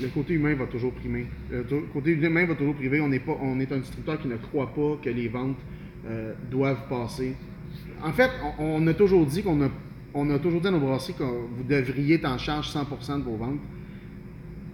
Le 0.00 0.08
côté 0.08 0.34
humain 0.34 0.54
va 0.54 0.66
toujours 0.66 0.94
primer. 0.94 1.26
Le 1.50 1.64
côté 1.92 2.12
humain 2.12 2.46
va 2.46 2.54
toujours 2.54 2.74
primer. 2.74 3.00
On 3.00 3.08
n'est 3.08 3.18
pas, 3.18 3.36
on 3.40 3.58
est 3.60 3.70
un 3.70 3.78
distributeur 3.78 4.20
qui 4.20 4.28
ne 4.28 4.36
croit 4.36 4.72
pas 4.72 4.98
que 5.02 5.10
les 5.10 5.28
ventes 5.28 5.58
doivent 6.50 6.88
passer. 6.88 7.34
En 8.02 8.12
fait, 8.12 8.30
on, 8.58 8.86
a 8.86 8.94
toujours 8.94 9.26
dit 9.26 9.42
qu'on 9.42 9.60
a, 9.62 9.68
on 10.14 10.30
a 10.30 10.38
toujours 10.38 10.60
dit 10.60 10.68
à 10.68 10.70
nos 10.70 10.80
brasseries 10.80 11.14
que 11.14 11.24
vous 11.24 11.64
devriez 11.68 12.14
être 12.14 12.24
en 12.24 12.38
charge 12.38 12.72
100% 12.72 13.18
de 13.18 13.24
vos 13.24 13.36
ventes. 13.36 13.60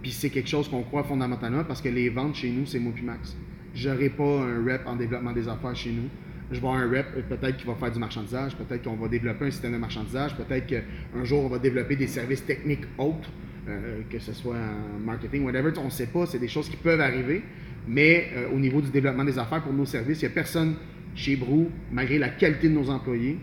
Puis 0.01 0.11
c'est 0.11 0.29
quelque 0.29 0.47
chose 0.47 0.69
qu'on 0.69 0.83
croit 0.83 1.03
fondamentalement 1.03 1.63
parce 1.65 1.81
que 1.81 1.89
les 1.89 2.09
ventes 2.09 2.35
chez 2.35 2.51
nous, 2.51 2.65
c'est 2.65 2.79
moi 2.79 2.93
Max. 3.03 3.35
J'aurai 3.73 4.09
pas 4.09 4.43
un 4.43 4.63
rep 4.63 4.83
en 4.85 4.95
développement 4.95 5.33
des 5.33 5.49
affaires 5.49 5.75
chez 5.75 5.91
nous. 5.91 6.09
Je 6.49 6.59
vais 6.61 6.67
avoir 6.67 6.75
un 6.75 6.89
rep, 6.89 7.07
peut-être 7.27 7.57
qu'il 7.57 7.67
va 7.67 7.75
faire 7.75 7.91
du 7.91 7.99
marchandisage, 7.99 8.55
peut-être 8.55 8.83
qu'on 8.83 8.95
va 8.95 9.07
développer 9.09 9.45
un 9.45 9.51
système 9.51 9.73
de 9.73 9.77
marchandisage, 9.77 10.35
peut-être 10.37 10.65
qu'un 10.65 11.23
jour 11.25 11.43
on 11.43 11.49
va 11.49 11.59
développer 11.59 11.95
des 11.97 12.07
services 12.07 12.45
techniques 12.45 12.85
autres, 12.97 13.29
euh, 13.67 13.99
que 14.09 14.17
ce 14.17 14.31
soit 14.31 14.55
en 14.55 14.99
marketing, 14.99 15.43
whatever. 15.43 15.71
On 15.77 15.85
ne 15.85 15.89
sait 15.89 16.07
pas, 16.07 16.25
c'est 16.25 16.39
des 16.39 16.47
choses 16.47 16.69
qui 16.69 16.77
peuvent 16.77 17.01
arriver. 17.01 17.41
Mais 17.85 18.29
euh, 18.35 18.49
au 18.53 18.59
niveau 18.59 18.81
du 18.81 18.89
développement 18.91 19.25
des 19.25 19.37
affaires 19.37 19.61
pour 19.61 19.73
nos 19.73 19.85
services, 19.85 20.21
il 20.21 20.25
n'y 20.25 20.31
a 20.31 20.35
personne 20.35 20.75
chez 21.15 21.35
Brou, 21.35 21.69
malgré 21.91 22.17
la 22.17 22.29
qualité 22.29 22.69
de 22.69 22.73
nos 22.73 22.89
employés, 22.89 23.37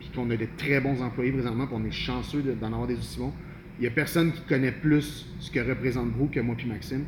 puis 0.00 0.08
qu'on 0.14 0.28
a 0.30 0.36
de 0.36 0.46
très 0.56 0.80
bons 0.80 1.00
employés 1.02 1.30
présentement, 1.32 1.66
puis 1.66 1.76
on 1.78 1.84
est 1.84 1.90
chanceux 1.92 2.42
de- 2.42 2.52
d'en 2.54 2.68
avoir 2.72 2.86
des 2.86 2.94
aussi 2.94 3.18
bons. 3.20 3.32
Il 3.78 3.82
n'y 3.82 3.86
a 3.88 3.90
personne 3.90 4.32
qui 4.32 4.40
connaît 4.42 4.72
plus 4.72 5.26
ce 5.38 5.50
que 5.50 5.60
représente 5.60 6.10
Brou 6.10 6.26
que 6.26 6.40
moi 6.40 6.56
puis 6.56 6.66
Maxime. 6.66 7.04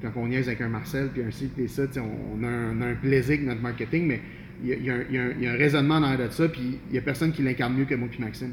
Quand 0.00 0.12
on 0.16 0.28
niaise 0.28 0.48
avec 0.48 0.60
un 0.62 0.68
Marcel 0.68 1.08
puis 1.12 1.22
un 1.22 1.30
ci 1.30 1.48
puis 1.54 1.68
ça, 1.68 1.82
on 1.96 2.42
a 2.44 2.48
un, 2.48 2.78
on 2.78 2.82
a 2.82 2.86
un 2.88 2.94
plaisir 2.94 3.34
avec 3.34 3.46
notre 3.46 3.60
marketing, 3.62 4.06
mais 4.06 4.20
il 4.62 4.84
y 4.84 4.90
a, 4.90 4.94
un, 4.94 5.56
raisonnement 5.56 6.00
dans 6.00 6.16
de 6.16 6.28
ça, 6.30 6.48
puis 6.48 6.78
il 6.88 6.92
n'y 6.92 6.98
a 6.98 7.02
personne 7.02 7.32
qui 7.32 7.42
l'incarne 7.42 7.74
mieux 7.74 7.84
que 7.84 7.94
moi 7.94 8.08
puis 8.10 8.20
Maxime. 8.20 8.52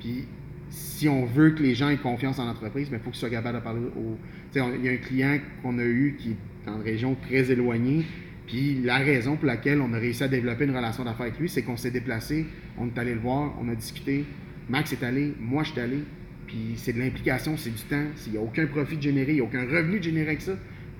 Puis 0.00 0.26
si 0.70 1.08
on 1.08 1.24
veut 1.24 1.50
que 1.50 1.62
les 1.62 1.74
gens 1.74 1.90
aient 1.90 1.96
confiance 1.96 2.38
en 2.38 2.46
l'entreprise, 2.46 2.88
il 2.90 2.98
faut 2.98 3.10
qu'ils 3.10 3.20
soient 3.20 3.30
capables 3.30 3.58
de 3.58 3.62
parler 3.62 3.80
au. 3.80 4.16
Il 4.54 4.84
y 4.84 4.88
a 4.88 4.92
un 4.92 4.96
client 4.96 5.38
qu'on 5.62 5.78
a 5.78 5.84
eu 5.84 6.16
qui 6.18 6.30
est 6.30 6.36
dans 6.66 6.76
une 6.76 6.82
région 6.82 7.14
très 7.14 7.50
éloignée. 7.50 8.04
Puis 8.46 8.82
la 8.82 8.98
raison 8.98 9.36
pour 9.36 9.46
laquelle 9.46 9.80
on 9.80 9.92
a 9.92 9.98
réussi 9.98 10.22
à 10.24 10.28
développer 10.28 10.64
une 10.64 10.76
relation 10.76 11.04
d'affaires 11.04 11.26
avec 11.26 11.38
lui, 11.38 11.48
c'est 11.48 11.62
qu'on 11.62 11.76
s'est 11.76 11.90
déplacé, 11.90 12.46
on 12.78 12.86
est 12.86 12.98
allé 12.98 13.14
le 13.14 13.20
voir, 13.20 13.54
on 13.60 13.68
a 13.68 13.74
discuté. 13.74 14.24
Max 14.68 14.92
est 14.92 15.02
allé, 15.02 15.32
moi 15.38 15.62
je 15.62 15.72
suis 15.72 15.80
allé. 15.80 15.98
Puis 16.46 16.74
c'est 16.76 16.92
de 16.92 16.98
l'implication, 16.98 17.56
c'est 17.56 17.70
du 17.70 17.82
temps. 17.82 18.04
Il 18.26 18.32
n'y 18.32 18.38
a 18.38 18.42
aucun 18.42 18.66
profit 18.66 18.96
de 18.96 19.02
générer, 19.02 19.32
il 19.32 19.36
n'y 19.36 19.40
a 19.40 19.44
aucun 19.44 19.62
revenu 19.62 19.98
de 19.98 20.04
générer 20.04 20.28
avec 20.28 20.42
ça. 20.42 20.52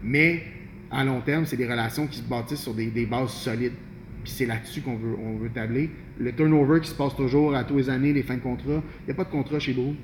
Mais 0.03 0.43
à 0.91 1.05
long 1.05 1.21
terme, 1.21 1.47
c'est 1.47 1.57
des 1.57 1.67
relations 1.67 2.07
qui 2.07 2.19
se 2.19 2.25
bâtissent 2.25 2.63
sur 2.63 2.75
des 2.75 3.07
bases 3.07 3.33
solides. 3.33 3.73
Puis 4.23 4.33
c'est 4.33 4.47
là-dessus 4.47 4.81
qu'on 4.83 4.97
veut, 4.97 5.17
on 5.19 5.37
veut 5.37 5.51
tabler. 5.51 5.91
Le 6.19 6.33
turnover 6.33 6.81
qui 6.81 6.91
se 6.91 6.95
passe 6.95 7.17
toujours 7.17 7.55
à 7.55 7.65
tous 7.65 7.77
les 7.77 7.91
années, 7.91 8.13
les 8.13 8.23
fins 8.23 8.37
de 8.37 8.41
contrat, 8.41 8.83
il 9.01 9.07
n'y 9.07 9.11
a 9.13 9.15
pas 9.15 9.25
de 9.25 9.31
contrat 9.31 9.59
chez 9.59 9.73
Brou. 9.73 9.95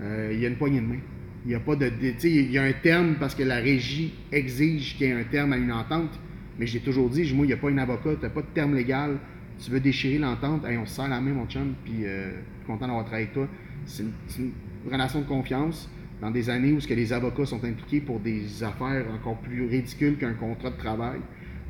Euh, 0.00 0.30
il 0.32 0.40
y 0.40 0.46
a 0.46 0.48
une 0.48 0.56
poignée 0.56 0.80
de 0.80 0.86
main. 0.86 1.00
Il 1.44 1.48
n'y 1.48 1.54
a 1.54 1.60
pas 1.60 1.76
de. 1.76 1.90
il 2.24 2.50
y 2.50 2.58
a 2.58 2.62
un 2.62 2.72
terme 2.72 3.16
parce 3.18 3.34
que 3.34 3.42
la 3.42 3.56
régie 3.56 4.14
exige 4.32 4.96
qu'il 4.96 5.06
y 5.06 5.10
ait 5.10 5.12
un 5.12 5.24
terme 5.24 5.52
à 5.52 5.56
une 5.56 5.72
entente. 5.72 6.18
Mais 6.58 6.66
j'ai 6.66 6.80
toujours 6.80 7.08
dit, 7.08 7.32
moi, 7.34 7.44
il 7.44 7.48
n'y 7.48 7.54
a 7.54 7.56
pas 7.56 7.70
un 7.70 7.78
avocat, 7.78 8.16
tu 8.16 8.22
n'as 8.22 8.30
pas 8.30 8.42
de 8.42 8.48
terme 8.52 8.74
légal. 8.74 9.18
Tu 9.58 9.70
veux 9.70 9.80
déchirer 9.80 10.18
l'entente, 10.18 10.64
hey, 10.64 10.76
on 10.76 10.86
se 10.86 11.00
la 11.00 11.20
main, 11.20 11.32
mon 11.32 11.46
chum, 11.46 11.74
puis 11.84 12.04
euh, 12.04 12.30
content 12.66 12.86
d'avoir 12.86 13.04
travaillé 13.04 13.24
avec 13.24 13.34
toi. 13.34 13.48
C'est 13.86 14.04
une, 14.38 14.52
relation 14.88 15.20
de 15.20 15.26
confiance 15.26 15.90
dans 16.20 16.30
des 16.30 16.48
années 16.48 16.72
où 16.72 16.78
les 16.88 17.12
avocats 17.12 17.46
sont 17.46 17.62
impliqués 17.64 18.00
pour 18.00 18.20
des 18.20 18.62
affaires 18.62 19.04
encore 19.12 19.38
plus 19.38 19.66
ridicules 19.66 20.16
qu'un 20.16 20.34
contrat 20.34 20.70
de 20.70 20.76
travail. 20.76 21.18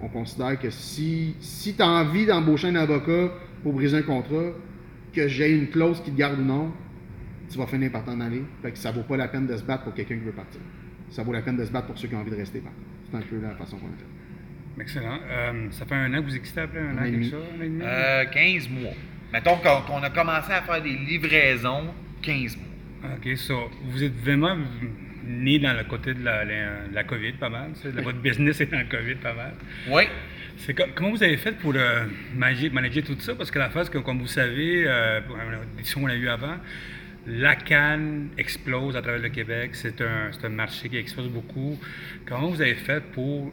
On 0.00 0.08
considère 0.08 0.58
que 0.58 0.70
si, 0.70 1.34
si 1.40 1.74
tu 1.74 1.82
as 1.82 1.88
envie 1.88 2.26
d'embaucher 2.26 2.68
un 2.68 2.76
avocat 2.76 3.32
pour 3.62 3.72
briser 3.72 3.98
un 3.98 4.02
contrat, 4.02 4.52
que 5.12 5.26
j'ai 5.26 5.50
une 5.50 5.68
clause 5.68 6.00
qui 6.02 6.12
te 6.12 6.16
garde 6.16 6.38
ou 6.38 6.44
non, 6.44 6.72
tu 7.50 7.58
vas 7.58 7.66
finir 7.66 7.90
par 7.90 8.04
t'en 8.04 8.20
aller. 8.20 8.42
Fait 8.62 8.70
que 8.70 8.78
ça 8.78 8.92
vaut 8.92 9.02
pas 9.02 9.16
la 9.16 9.28
peine 9.28 9.46
de 9.46 9.56
se 9.56 9.62
battre 9.64 9.84
pour 9.84 9.94
quelqu'un 9.94 10.16
qui 10.16 10.24
veut 10.24 10.32
partir. 10.32 10.60
Ça 11.10 11.22
vaut 11.22 11.32
la 11.32 11.42
peine 11.42 11.56
de 11.56 11.64
se 11.64 11.72
battre 11.72 11.86
pour 11.86 11.98
ceux 11.98 12.08
qui 12.08 12.14
ont 12.14 12.20
envie 12.20 12.30
de 12.30 12.36
rester 12.36 12.60
par. 12.60 12.72
C'est 13.10 13.16
un 13.16 13.20
peu 13.20 13.40
la 13.40 13.54
façon 13.56 13.78
qu'on 13.78 13.86
a 13.86 13.90
fait. 13.90 14.82
Excellent. 14.82 15.18
Euh, 15.28 15.66
ça 15.70 15.86
fait 15.86 15.94
un 15.94 16.12
an 16.14 16.18
que 16.18 16.26
vous 16.26 16.36
existez 16.36 16.60
après 16.60 16.78
un 16.80 16.96
Un 16.96 16.98
an, 16.98 17.10
quelque 17.10 17.34
un 17.34 17.38
an 17.38 17.62
et 17.62 17.68
demi? 17.68 17.80
Euh, 17.82 18.24
15 18.26 18.68
mois. 18.68 18.92
Mettons 19.32 19.56
qu'on 19.56 19.80
qu'on 19.92 20.02
a 20.02 20.10
commencé 20.10 20.52
à 20.52 20.62
faire 20.62 20.82
des 20.82 20.94
livraisons, 20.94 21.86
15 22.22 22.56
mois. 22.56 23.10
OK, 23.16 23.36
so, 23.36 23.70
vous 23.86 24.04
êtes 24.04 24.16
vraiment 24.20 24.56
né 25.28 25.58
dans 25.58 25.76
le 25.76 25.85
côté 25.85 26.14
de 26.14 26.25
la, 26.25 26.44
la, 26.44 26.87
la 26.92 27.04
COVID 27.04 27.32
pas 27.32 27.49
mal. 27.50 27.73
Votre 27.85 28.18
business 28.18 28.61
est 28.61 28.70
dans 28.70 28.78
le 28.78 28.85
COVID 28.87 29.16
pas 29.16 29.35
mal. 29.35 29.52
Oui. 29.88 30.04
C'est 30.58 30.75
comme- 30.75 30.90
comment 30.94 31.11
vous 31.11 31.23
avez 31.23 31.37
fait 31.37 31.52
pour 31.52 31.73
euh, 31.76 32.04
manager, 32.35 32.73
manager 32.73 33.04
tout 33.04 33.16
ça? 33.20 33.35
Parce 33.35 33.50
que 33.50 33.58
la 33.58 33.70
phase 33.70 33.88
que, 33.88 33.99
comme 33.99 34.18
vous 34.18 34.26
savez, 34.26 34.85
euh, 34.87 35.20
pour 35.20 35.37
l'édition 35.76 36.00
qu'on 36.00 36.08
a 36.08 36.16
eue 36.16 36.28
avant, 36.28 36.56
la 37.26 37.54
canne 37.56 38.30
explose 38.38 38.97
à 38.97 39.02
travers 39.02 39.20
le 39.20 39.28
Québec. 39.28 39.70
C'est 39.75 40.00
un, 40.00 40.49
marché 40.49 40.88
qui 40.88 40.97
explose 40.97 41.28
beaucoup. 41.28 41.78
Comment 42.26 42.49
vous 42.49 42.61
avez 42.61 42.75
fait 42.75 43.02
pour 43.12 43.52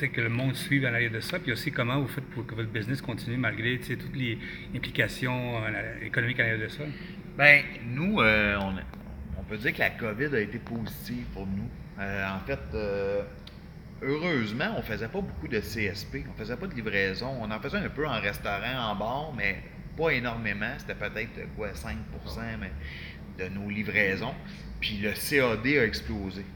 que 0.00 0.20
le 0.20 0.28
monde 0.30 0.56
suive 0.56 0.84
à 0.86 0.90
l'arrière 0.90 1.12
de 1.12 1.20
ça, 1.20 1.38
puis 1.38 1.52
aussi 1.52 1.70
comment 1.70 2.00
vous 2.00 2.08
faites 2.08 2.24
pour 2.30 2.46
que 2.46 2.54
votre 2.54 2.70
business 2.70 3.00
continue 3.00 3.36
malgré 3.36 3.78
toutes 3.78 4.16
les 4.16 4.38
implications 4.74 5.58
euh, 5.64 6.04
économiques 6.04 6.40
à 6.40 6.44
l'arrière 6.44 6.64
de 6.66 6.68
ça? 6.68 6.82
Bien, 7.38 7.62
nous, 7.94 8.20
euh, 8.20 8.56
on, 8.60 8.72
on, 8.72 9.01
peut 9.52 9.58
dire 9.58 9.74
que 9.74 9.80
la 9.80 9.90
COVID 9.90 10.34
a 10.34 10.40
été 10.40 10.58
positive 10.58 11.26
pour 11.34 11.46
nous. 11.46 11.68
Euh, 12.00 12.26
en 12.26 12.40
fait, 12.46 12.58
heureusement, 14.00 14.74
on 14.78 14.82
faisait 14.82 15.08
pas 15.08 15.20
beaucoup 15.20 15.46
de 15.46 15.60
CSP, 15.60 16.24
on 16.26 16.38
faisait 16.38 16.56
pas 16.56 16.66
de 16.66 16.74
livraison. 16.74 17.36
On 17.38 17.50
en 17.50 17.60
faisait 17.60 17.76
un 17.76 17.88
peu 17.90 18.06
en 18.06 18.18
restaurant, 18.18 18.90
en 18.90 18.96
bar, 18.96 19.32
mais 19.36 19.62
pas 19.96 20.10
énormément. 20.10 20.72
C'était 20.78 20.94
peut-être 20.94 21.54
quoi, 21.54 21.68
5% 21.68 21.94
de 23.38 23.48
nos 23.48 23.68
livraisons. 23.68 24.34
Puis 24.80 24.98
le 25.02 25.12
CAD 25.12 25.66
a 25.66 25.84
explosé. 25.84 26.46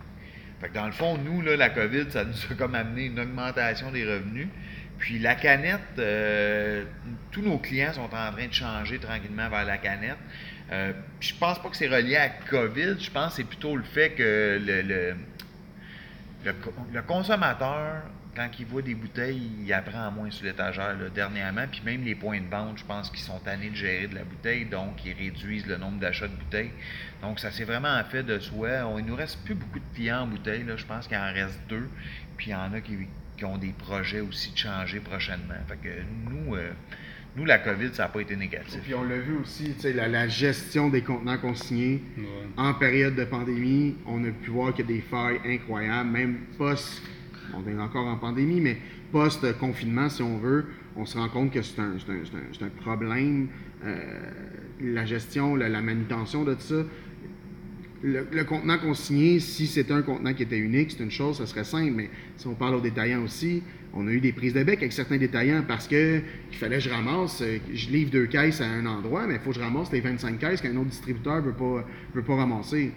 Fait 0.61 0.69
que 0.69 0.75
dans 0.75 0.87
le 0.87 0.93
fond, 0.93 1.19
nous, 1.19 1.43
la 1.43 1.69
COVID, 1.69 2.11
ça 2.11 2.25
nous 2.25 2.35
a 2.51 2.55
comme 2.55 2.75
amené 2.75 3.07
une 3.07 3.21
augmentation 3.21 3.93
des 3.93 4.07
revenus. 4.07 4.49
Puis 4.97 5.19
la 5.19 5.35
canette, 5.35 5.99
euh, 5.99 6.85
tous 7.31 7.43
nos 7.43 7.59
clients 7.59 7.93
sont 7.93 8.05
en 8.05 8.33
train 8.33 8.47
de 8.49 8.55
changer 8.55 8.99
tranquillement 8.99 9.51
vers 9.51 9.67
la 9.67 9.77
canette. 9.77 10.17
Euh, 10.73 10.93
je 11.21 11.33
pense 11.35 11.63
pas 11.63 11.69
que 11.69 11.77
c'est 11.77 11.89
relié 11.89 12.17
à 12.17 12.29
COVID, 12.29 12.97
je 12.99 13.11
pense 13.11 13.31
que 13.31 13.37
c'est 13.37 13.45
plutôt 13.45 13.77
le 13.77 13.85
fait 13.85 14.11
que 14.11 14.61
le, 14.61 14.83
le, 14.83 15.15
le 16.93 17.03
consommateur 17.03 18.03
quand 18.37 18.49
il 18.59 18.67
voit 18.67 18.83
des 18.83 18.95
bouteilles, 18.95 19.51
il 19.65 19.73
apprend 19.73 20.07
à 20.07 20.11
moins 20.11 20.31
sur 20.31 20.45
l'étagère 20.45 20.95
dernièrement. 21.15 21.65
Puis 21.71 21.81
même 21.85 22.05
les 22.05 22.15
points 22.15 22.41
de 22.41 22.49
vente, 22.49 22.79
je 22.79 22.85
pense 22.85 23.11
qu'ils 23.11 23.21
sont 23.21 23.39
tannés 23.39 23.71
de 23.71 23.75
gérer 23.75 24.07
de 24.07 24.15
la 24.15 24.25
bouteille, 24.25 24.67
donc 24.67 25.05
ils 25.07 25.15
réduisent 25.15 25.67
le 25.67 25.79
nombre 25.79 25.99
d'achats 25.99 26.29
de 26.29 26.37
bouteilles. 26.37 26.71
Donc 27.23 27.41
ça 27.41 27.51
s'est 27.51 27.65
vraiment 27.65 27.99
fait 28.05 28.23
de 28.23 28.39
soi. 28.39 28.85
On, 28.85 28.99
il 28.99 29.07
nous 29.07 29.17
reste 29.17 29.43
plus 29.45 29.55
beaucoup 29.55 29.79
de 29.79 29.95
clients 29.95 30.21
en 30.21 30.27
bouteille. 30.27 30.65
Là. 30.65 30.77
Je 30.77 30.85
pense 30.85 31.09
qu'il 31.09 31.17
en 31.17 31.33
reste 31.33 31.59
deux. 31.69 31.89
Puis 32.37 32.49
il 32.49 32.53
y 32.53 32.55
en 32.55 32.73
a 32.75 32.81
qui, 32.83 33.09
ont 33.43 33.59
des 33.59 33.73
projets 33.73 34.21
aussi 34.21 34.53
de 34.53 34.59
changer 34.59 35.01
prochainement. 35.01 35.55
Fait 35.67 35.77
que 35.77 36.03
nous, 36.31 36.55
euh, 36.55 36.73
nous, 37.37 37.45
la 37.45 37.59
COVID, 37.59 37.91
ça 37.93 38.05
n'a 38.05 38.09
pas 38.09 38.21
été 38.21 38.35
négatif. 38.35 38.81
Puis 38.83 38.95
on 38.95 39.05
l'a 39.05 39.19
vu 39.19 39.37
aussi, 39.43 39.75
la, 39.95 40.09
la 40.09 40.27
gestion 40.27 40.89
des 40.89 41.03
contenants 41.03 41.39
consignés 41.39 42.03
en 42.57 42.73
période 42.75 43.15
de 43.15 43.25
pandémie, 43.25 43.97
on 44.07 44.25
a 44.25 44.31
pu 44.31 44.51
voir 44.51 44.73
qu'il 44.73 44.87
y 44.87 44.93
a 44.93 44.95
des 44.95 45.03
failles 45.03 45.41
incroyables, 45.45 46.11
même 46.11 46.39
post 46.57 47.03
on 47.55 47.69
est 47.69 47.81
encore 47.81 48.07
en 48.07 48.17
pandémie, 48.17 48.61
mais 48.61 48.79
post-confinement, 49.13 50.09
si 50.09 50.23
on 50.23 50.39
veut, 50.39 50.67
on 50.97 51.05
se 51.05 51.19
rend 51.19 51.29
compte 51.29 51.53
que 51.53 51.63
c'est 51.63 51.81
un, 51.81 52.69
problème. 52.81 53.49
Euh, 53.85 53.97
la 54.81 55.05
gestion, 55.05 55.57
la, 55.57 55.81
manutention 55.81 56.45
de 56.45 56.55
tout 56.55 56.61
ça. 56.61 56.85
Le, 58.03 58.43
contenant 58.45 58.79
consigné, 58.79 59.41
si 59.41 59.67
c'était 59.67 59.93
un 59.93 60.03
contenant 60.03 60.35
qui 60.35 60.43
était 60.43 60.59
unique, 60.59 60.93
c'est 60.93 61.03
une 61.03 61.11
chose, 61.11 61.39
ça 61.39 61.47
serait 61.47 61.65
simple, 61.65 61.93
mais 61.93 62.11
si 62.37 62.47
on 62.47 62.55
parle 62.55 62.75
aux 62.75 62.81
détaillants 62.81 63.23
aussi, 63.23 63.63
on 63.95 64.07
a 64.07 64.11
eu 64.11 64.21
des 64.21 64.33
prises 64.33 64.55
de 64.55 64.63
bec 64.63 64.79
avec 64.79 64.93
certains 64.93 65.17
détaillants 65.17 65.63
parce 65.67 65.89
que 65.89 66.21
il 66.51 66.57
fallait 66.57 66.77
que 66.77 66.83
je 66.83 66.91
ramasse, 66.91 67.41
euh, 67.43 67.59
je 67.73 67.89
livre 67.89 68.11
deux 68.11 68.27
caisses 68.27 68.61
à 68.61 68.67
un 68.67 68.87
endroit, 68.87 69.27
mais 69.27 69.35
il 69.35 69.41
faut 69.41 69.51
que 69.51 69.57
je 69.57 69.61
ramasse 69.61 69.91
les 69.93 70.01
25 70.01 70.39
caisses 70.39 70.61
qu'un 70.61 70.77
autre 70.77 70.91
distributeur 70.91 71.37
ne 71.37 71.47
veut 71.47 71.53
pas, 71.53 71.87
veut 72.15 72.23
pas 72.23 72.37
ramasser. 72.37 72.93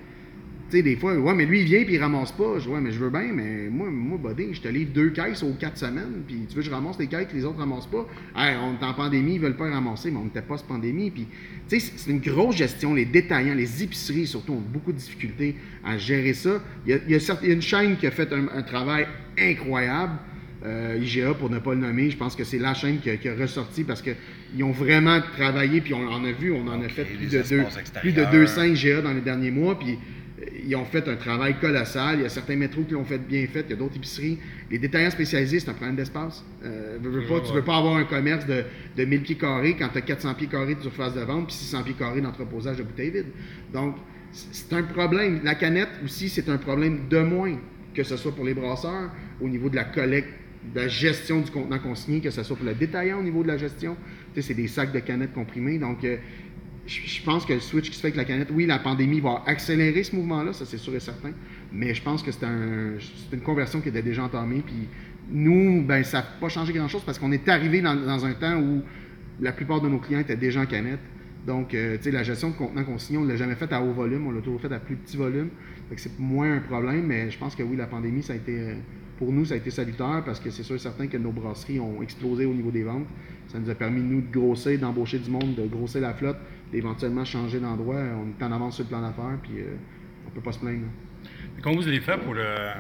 Tu 0.70 0.78
sais, 0.78 0.84
des 0.84 0.98
fois, 0.98 1.18
ouais, 1.18 1.34
mais 1.34 1.48
lui, 1.48 1.62
il 1.62 1.66
vient 1.66 1.84
puis 1.84 1.96
il 1.96 2.00
ramasse 2.00 2.32
pas. 2.32 2.60
Je 2.60 2.70
ouais, 2.70 2.80
mais 2.80 2.92
je 2.92 3.00
veux 3.00 3.10
bien, 3.10 3.32
mais 3.34 3.70
moi, 3.72 3.90
moi, 3.90 4.20
buddy, 4.20 4.54
je 4.54 4.62
te 4.62 4.68
livre 4.68 4.92
deux 4.94 5.10
caisses 5.10 5.42
aux 5.42 5.54
quatre 5.54 5.80
semaines, 5.80 6.22
puis 6.28 6.46
tu 6.48 6.56
veux 6.56 6.62
que 6.62 6.68
je 6.68 6.72
ramasse 6.72 7.00
les 7.00 7.08
caisses 7.08 7.28
que 7.28 7.36
les 7.36 7.44
autres 7.44 7.58
ramassent 7.58 7.88
pas? 7.88 8.06
On 8.36 8.76
est 8.80 8.86
en 8.86 8.94
pandémie, 8.94 9.36
ils 9.36 9.42
veulent 9.42 9.58
pas 9.58 9.68
ramasser, 9.68 10.12
mais 10.12 10.18
on 10.18 10.26
n'était 10.26 10.44
pas 10.44 10.56
en 10.56 10.68
pandémie. 10.68 11.10
Puis, 11.10 11.26
tu 11.68 11.80
sais, 11.80 11.92
c'est 11.96 12.12
une 12.12 12.20
grosse 12.20 12.56
gestion. 12.56 12.94
Les 12.94 13.06
détaillants, 13.06 13.56
les 13.56 13.82
épiceries, 13.82 14.28
surtout, 14.28 14.54
ont 14.54 14.62
beaucoup 14.62 14.92
de 14.92 14.98
difficultés 14.98 15.56
à 15.84 15.98
gérer 15.98 16.34
ça. 16.34 16.62
Il 16.86 17.02
y 17.08 17.16
a, 17.16 17.20
une 17.42 17.64
chaîne 17.64 17.98
qui 17.98 18.06
a 18.06 18.12
fait 18.12 18.32
un, 18.32 18.62
travail 18.62 19.08
incroyable. 19.40 20.20
Euh, 20.66 21.00
IGA, 21.02 21.36
pour 21.36 21.50
ne 21.50 21.60
pas 21.60 21.74
le 21.74 21.80
nommer, 21.80 22.10
je 22.10 22.18
pense 22.18 22.36
que 22.36 22.44
c'est 22.44 22.58
la 22.58 22.74
chaîne 22.74 23.00
qui 23.00 23.10
a, 23.10 23.36
ressorti 23.36 23.86
parce 23.86 24.02
qu'ils 24.02 24.64
ont 24.64 24.72
vraiment 24.72 25.22
travaillé, 25.38 25.80
puis 25.80 25.94
on 25.94 26.06
en 26.06 26.26
a 26.26 26.32
vu, 26.34 26.52
on 26.52 26.68
en 26.68 26.82
a 26.82 26.90
fait 26.90 27.06
plus 27.06 27.28
de, 27.28 27.42
deux, 27.42 27.64
plus 28.02 28.12
de 28.12 28.26
200 28.26 28.64
IGA 28.64 29.02
dans 29.02 29.14
les 29.14 29.22
derniers 29.22 29.52
mois, 29.52 29.80
puis 29.80 29.98
ils 30.66 30.76
ont 30.76 30.86
fait 30.86 31.08
un 31.08 31.16
travail 31.16 31.56
colossal. 31.60 32.20
Il 32.20 32.24
y 32.24 32.26
a 32.26 32.30
certains 32.30 32.56
métros 32.56 32.84
qui 32.84 32.94
l'ont 32.94 33.06
fait 33.06 33.18
bien 33.18 33.46
fait. 33.48 33.66
Il 33.68 33.72
y 33.72 33.74
a 33.74 33.76
d'autres 33.76 33.96
épiceries. 33.96 34.38
Les 34.70 34.78
détaillants 34.78 35.10
spécialisés, 35.12 35.60
c'est 35.60 35.70
un 35.70 35.74
problème 35.74 35.96
d'espace. 35.96 36.44
Euh, 36.64 36.98
tu 37.02 37.08
ne 37.08 37.54
veux 37.56 37.64
pas 37.64 37.78
avoir 37.78 37.96
un 37.96 38.04
commerce 38.04 38.46
de, 38.46 38.64
de 38.96 39.06
1000 39.06 39.22
pieds 39.22 39.36
carrés 39.36 39.76
quand 39.78 39.90
tu 39.90 39.98
as 39.98 40.02
400 40.02 40.34
pieds 40.36 40.48
carrés 40.48 40.76
de 40.76 40.82
surface 40.82 41.14
de 41.16 41.22
vente 41.22 41.48
puis 41.48 41.56
600 41.56 41.84
pieds 41.84 41.94
carrés 41.94 42.22
d'entreposage 42.22 42.78
de 42.78 42.84
bouteilles 42.84 43.12
vides. 43.12 43.32
Donc, 43.74 43.96
c'est 44.32 44.74
un 44.74 44.84
problème. 44.84 45.42
La 45.44 45.56
canette 45.56 45.90
aussi, 46.04 46.30
c'est 46.30 46.50
un 46.50 46.58
problème 46.58 47.08
de 47.10 47.20
moins, 47.20 47.58
que 47.94 48.04
ce 48.04 48.16
soit 48.16 48.34
pour 48.34 48.46
les 48.46 48.54
brasseurs, 48.54 49.10
au 49.42 49.48
niveau 49.48 49.70
de 49.70 49.76
la 49.76 49.86
collecte, 49.86 50.30
de 50.74 50.80
la 50.80 50.88
gestion 50.88 51.42
du 51.42 51.52
contenant 51.52 51.80
consigné, 51.80 52.20
que 52.20 52.30
ce 52.30 52.44
soit 52.44 52.56
pour 52.56 52.66
le 52.66 52.74
détaillant 52.74 53.20
au 53.20 53.24
niveau 53.24 53.44
de 53.44 53.48
la 53.48 53.58
gestion. 53.58 53.96
C'est 54.40 54.54
des 54.54 54.68
sacs 54.68 54.94
de 54.94 55.00
canettes 55.00 55.34
comprimées. 55.34 55.80
Donc, 55.80 56.04
euh, 56.04 56.18
je 56.90 57.22
pense 57.24 57.46
que 57.46 57.54
le 57.54 57.60
switch 57.60 57.90
qui 57.90 57.96
se 57.96 58.02
fait 58.02 58.08
avec 58.08 58.18
la 58.18 58.26
canette, 58.26 58.50
oui, 58.52 58.66
la 58.66 58.80
pandémie 58.80 59.20
va 59.20 59.44
accélérer 59.46 60.04
ce 60.04 60.16
mouvement-là, 60.16 60.54
ça 60.54 60.66
c'est 60.66 60.78
sûr 60.78 60.96
et 60.96 61.00
certain, 61.00 61.32
mais 61.72 61.94
je 61.94 62.02
pense 62.02 62.24
que 62.24 62.32
c'est 62.32 62.46
un, 62.46 62.94
une 63.32 63.42
conversion 63.42 63.80
qui 63.80 63.90
était 63.90 64.02
déjà 64.02 64.24
entamée. 64.24 64.64
Puis 64.66 64.88
nous, 65.30 65.84
ben, 65.84 66.04
ça 66.04 66.20
n'a 66.20 66.24
pas 66.24 66.50
changé 66.50 66.74
grand-chose 66.74 67.04
parce 67.06 67.20
qu'on 67.20 67.32
est 67.32 67.48
arrivé 67.48 67.82
dans, 67.82 68.26
un 68.26 68.34
temps 68.34 68.60
où 68.60 68.82
la 69.40 69.52
plupart 69.52 69.82
de 69.82 69.88
nos 69.88 70.00
clients 70.00 70.20
étaient 70.20 70.36
déjà 70.36 70.62
en 70.62 70.66
canette. 70.66 71.00
Donc, 71.46 71.74
euh, 71.74 71.98
tu 71.98 72.04
sais, 72.04 72.12
la 72.12 72.24
gestion 72.24 72.50
de 72.50 72.56
contenant 72.56 72.84
consigné, 72.84 73.20
on 73.20 73.24
ne 73.24 73.30
l'a 73.30 73.36
jamais 73.36 73.56
fait 73.56 73.72
à 73.72 73.82
haut 73.82 73.94
volume, 73.94 74.28
on 74.28 74.32
l'a 74.32 74.42
toujours 74.42 74.60
fait 74.60 74.72
à 74.72 74.80
plus 74.80 74.96
petit 74.96 75.16
volume. 75.16 75.50
c'est 75.96 76.20
moins 76.20 76.56
un 76.56 76.60
problème, 76.60 77.06
mais 77.06 77.30
je 77.30 77.38
pense 77.38 77.56
que 77.56 77.64
oui, 77.64 77.78
la 77.78 77.88
pandémie, 77.88 78.24
ça 78.24 78.34
a 78.34 78.36
été, 78.36 78.76
pour 79.20 79.34
nous, 79.34 79.44
ça 79.44 79.56
a 79.56 79.58
été 79.58 79.70
salutaire 79.70 80.24
parce 80.26 80.40
que 80.40 80.50
c'est 80.50 80.64
sûr 80.64 80.78
et 80.78 80.80
certain 80.80 81.08
que 81.08 81.18
nos 81.18 81.34
brasseries 81.34 81.82
ont 81.82 82.02
explosé 82.02 82.46
au 82.46 82.54
niveau 82.54 82.72
des 82.72 82.84
ventes. 82.84 83.06
Ça 83.50 83.60
nous 83.60 83.70
a 83.70 83.76
permis, 83.76 84.00
nous, 84.00 84.22
de 84.22 84.32
grossir, 84.32 84.80
d'embaucher 84.80 85.20
du 85.20 85.30
monde, 85.30 85.56
de 85.56 85.68
grossir 85.68 86.00
la 86.00 86.14
flotte, 86.14 86.38
d'éventuellement 86.72 87.26
changer 87.26 87.60
d'endroit. 87.60 87.98
On 87.98 88.30
est 88.30 88.46
en 88.46 88.52
avance 88.54 88.76
sur 88.76 88.86
le 88.86 88.90
plan 88.90 89.02
d'affaires, 89.02 89.38
puis 89.44 89.60
euh, 89.60 89.76
on 90.26 90.30
peut 90.30 90.40
pas 90.40 90.54
se 90.54 90.60
plaindre. 90.60 90.86
Comment 91.62 91.76
vous 91.76 91.88
allez 91.90 92.00
faire 92.00 92.22
pour, 92.22 92.34
euh, 92.38 92.74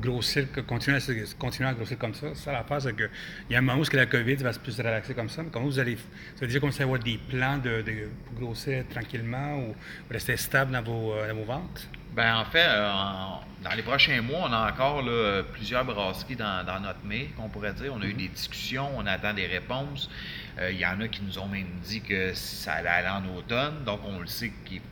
grossir, 0.00 0.46
continuer 0.66 0.96
à, 0.96 1.68
à 1.68 1.74
grossir 1.74 1.98
comme 1.98 2.14
ça? 2.14 2.34
Ça, 2.34 2.50
l'affaire, 2.52 2.80
c'est 2.80 2.96
qu'il 2.96 3.10
y 3.50 3.54
a 3.54 3.58
un 3.58 3.60
moment 3.60 3.82
où 3.82 3.84
la 3.94 4.06
COVID 4.06 4.36
va 4.36 4.54
se 4.54 4.58
plus 4.58 4.78
relaxer 4.78 5.12
comme 5.12 5.28
ça, 5.28 5.42
mais 5.42 5.50
comment 5.52 5.66
vous 5.66 5.78
allez. 5.78 5.96
Ça 6.34 6.40
veut 6.40 6.46
dire 6.46 6.62
qu'on 6.62 6.70
va 6.70 6.82
avoir 6.82 6.98
des 6.98 7.20
plans 7.28 7.58
de, 7.58 7.84
pour 8.24 8.40
grossir 8.40 8.84
tranquillement 8.88 9.58
ou 9.58 9.74
rester 10.10 10.38
stable 10.38 10.72
dans 10.72 10.82
vos, 10.82 11.12
euh, 11.12 11.28
dans 11.28 11.38
vos 11.38 11.44
ventes? 11.44 11.90
Ben 12.14 12.36
en 12.36 12.44
fait, 12.44 12.66
euh, 12.68 12.92
dans 13.64 13.72
les 13.74 13.82
prochains 13.82 14.20
mois, 14.20 14.48
on 14.48 14.52
a 14.52 14.70
encore 14.70 15.02
plusieurs 15.52 15.84
brasseries 15.84 16.36
dans, 16.36 16.80
notre 16.82 17.02
mail, 17.04 17.30
qu'on 17.36 17.48
pourrait 17.48 17.72
dire. 17.72 17.92
On 17.94 18.02
a 18.02 18.04
eu 18.04 18.12
des 18.12 18.28
discussions, 18.28 18.88
on 18.96 19.06
attend 19.06 19.32
des 19.32 19.46
réponses. 19.46 20.10
Euh, 20.58 20.70
il 20.70 20.78
y 20.78 20.84
en 20.84 21.00
a 21.00 21.08
qui 21.08 21.22
nous 21.22 21.38
ont 21.38 21.46
même 21.46 21.68
dit 21.82 22.02
que 22.02 22.34
ça 22.34 22.74
allait 22.74 22.88
aller 22.88 23.08
en 23.08 23.34
automne, 23.34 23.84
donc 23.84 24.00
on 24.04 24.20
le 24.20 24.26
sait 24.26 24.52
qu'ils 24.66 24.82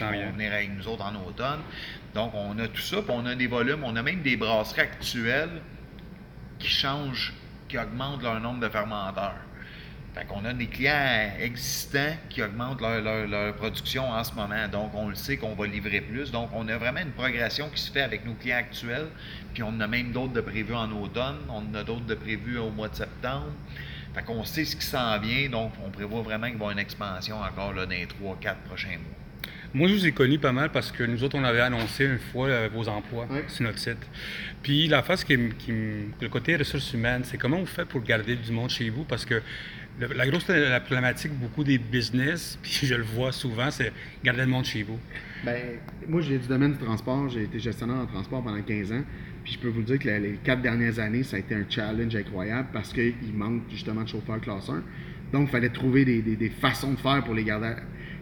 vont 0.00 0.30
venir 0.32 0.52
avec 0.52 0.70
nous 0.74 0.88
autres 0.88 1.04
en 1.04 1.14
automne. 1.26 1.60
Donc 2.14 2.32
on 2.34 2.58
a 2.58 2.68
tout 2.68 2.80
ça, 2.80 3.02
puis 3.02 3.10
on 3.12 3.26
a 3.26 3.34
des 3.34 3.46
volumes, 3.46 3.84
on 3.84 3.94
a 3.96 4.02
même 4.02 4.22
des 4.22 4.38
brasseries 4.38 4.82
actuelles 4.82 5.60
qui 6.58 6.68
changent, 6.68 7.34
qui 7.68 7.76
augmentent 7.76 8.22
leur 8.22 8.40
nombre 8.40 8.60
de 8.60 8.68
fermenteurs. 8.70 9.36
Fait 10.14 10.24
qu'on 10.26 10.44
a 10.44 10.52
des 10.52 10.68
clients 10.68 11.32
existants 11.40 12.14
qui 12.30 12.40
augmentent 12.40 12.80
leur, 12.80 13.54
production 13.56 14.08
en 14.08 14.22
ce 14.22 14.32
moment. 14.34 14.68
Donc, 14.70 14.92
on 14.94 15.08
le 15.08 15.16
sait 15.16 15.36
qu'on 15.36 15.54
va 15.54 15.66
livrer 15.66 16.00
plus. 16.00 16.30
Donc, 16.30 16.50
on 16.54 16.68
a 16.68 16.78
vraiment 16.78 17.00
une 17.00 17.10
progression 17.10 17.68
qui 17.68 17.82
se 17.82 17.90
fait 17.90 18.02
avec 18.02 18.24
nos 18.24 18.34
clients 18.34 18.58
actuels. 18.58 19.08
Puis, 19.52 19.64
on 19.64 19.70
en 19.70 19.80
a 19.80 19.88
même 19.88 20.12
d'autres 20.12 20.32
de 20.32 20.40
prévus 20.40 20.74
en 20.74 20.90
automne. 20.92 21.38
On 21.48 21.68
en 21.68 21.74
a 21.74 21.82
d'autres 21.82 22.06
de 22.06 22.14
prévus 22.14 22.58
au 22.58 22.70
mois 22.70 22.88
de 22.88 22.94
septembre. 22.94 23.48
Fait 24.14 24.22
qu'on 24.22 24.44
sait 24.44 24.64
ce 24.64 24.76
qui 24.76 24.86
s'en 24.86 25.18
vient. 25.18 25.48
Donc, 25.48 25.72
on 25.84 25.90
prévoit 25.90 26.22
vraiment 26.22 26.46
qu'il 26.46 26.58
va 26.58 26.58
y 26.58 26.62
avoir 26.62 26.70
une 26.70 26.78
expansion 26.78 27.40
encore 27.40 27.72
là, 27.72 27.84
dans 27.84 27.90
les 27.90 28.06
3-4 28.06 28.54
prochains 28.66 28.90
mois. 28.90 29.50
Moi, 29.74 29.88
je 29.88 29.94
vous 29.94 30.06
ai 30.06 30.12
connu 30.12 30.38
pas 30.38 30.52
mal 30.52 30.70
parce 30.70 30.92
que 30.92 31.02
nous 31.02 31.24
autres, 31.24 31.36
on 31.36 31.42
avait 31.42 31.60
annoncé 31.60 32.04
une 32.04 32.20
fois 32.20 32.46
euh, 32.46 32.68
vos 32.72 32.88
emplois 32.88 33.26
sur 33.48 33.64
notre 33.64 33.80
site. 33.80 33.98
Puis 34.62 34.86
la 34.86 35.02
face 35.02 35.24
qui, 35.24 35.36
qui 35.58 35.72
le 36.20 36.28
côté 36.28 36.54
ressources 36.54 36.92
humaines, 36.92 37.22
c'est 37.24 37.38
comment 37.38 37.58
vous 37.58 37.66
faites 37.66 37.88
pour 37.88 38.00
garder 38.00 38.36
du 38.36 38.52
monde 38.52 38.70
chez 38.70 38.88
vous? 38.88 39.02
Parce 39.02 39.24
que 39.24 39.42
la 40.00 40.26
grosse 40.28 40.48
la 40.48 40.80
problématique, 40.80 41.32
beaucoup 41.32 41.62
des 41.64 41.78
business, 41.78 42.58
puis 42.62 42.80
je 42.82 42.94
le 42.94 43.04
vois 43.04 43.32
souvent, 43.32 43.70
c'est 43.70 43.92
garder 44.22 44.42
le 44.42 44.48
monde 44.48 44.64
chez 44.64 44.82
vous. 44.82 44.98
Bien, 45.44 45.54
moi, 46.08 46.20
j'ai 46.20 46.38
du 46.38 46.48
domaine 46.48 46.72
du 46.72 46.78
transport. 46.78 47.28
J'ai 47.28 47.44
été 47.44 47.58
gestionnaire 47.58 47.96
en 47.96 48.06
transport 48.06 48.42
pendant 48.42 48.60
15 48.60 48.92
ans. 48.92 49.02
Puis 49.44 49.54
je 49.54 49.58
peux 49.58 49.68
vous 49.68 49.82
dire 49.82 49.98
que 49.98 50.08
les 50.08 50.38
quatre 50.42 50.62
dernières 50.62 50.98
années, 50.98 51.22
ça 51.22 51.36
a 51.36 51.38
été 51.38 51.54
un 51.54 51.64
challenge 51.68 52.16
incroyable 52.16 52.68
parce 52.72 52.92
qu'il 52.92 53.14
manque 53.34 53.62
justement 53.70 54.02
de 54.02 54.08
chauffeurs 54.08 54.40
classe 54.40 54.68
1. 54.70 54.82
Donc, 55.32 55.48
il 55.48 55.50
fallait 55.50 55.68
trouver 55.68 56.04
des, 56.04 56.50
façons 56.50 56.92
de 56.92 56.98
faire 56.98 57.22
pour 57.24 57.34
les 57.34 57.44
garder. 57.44 57.74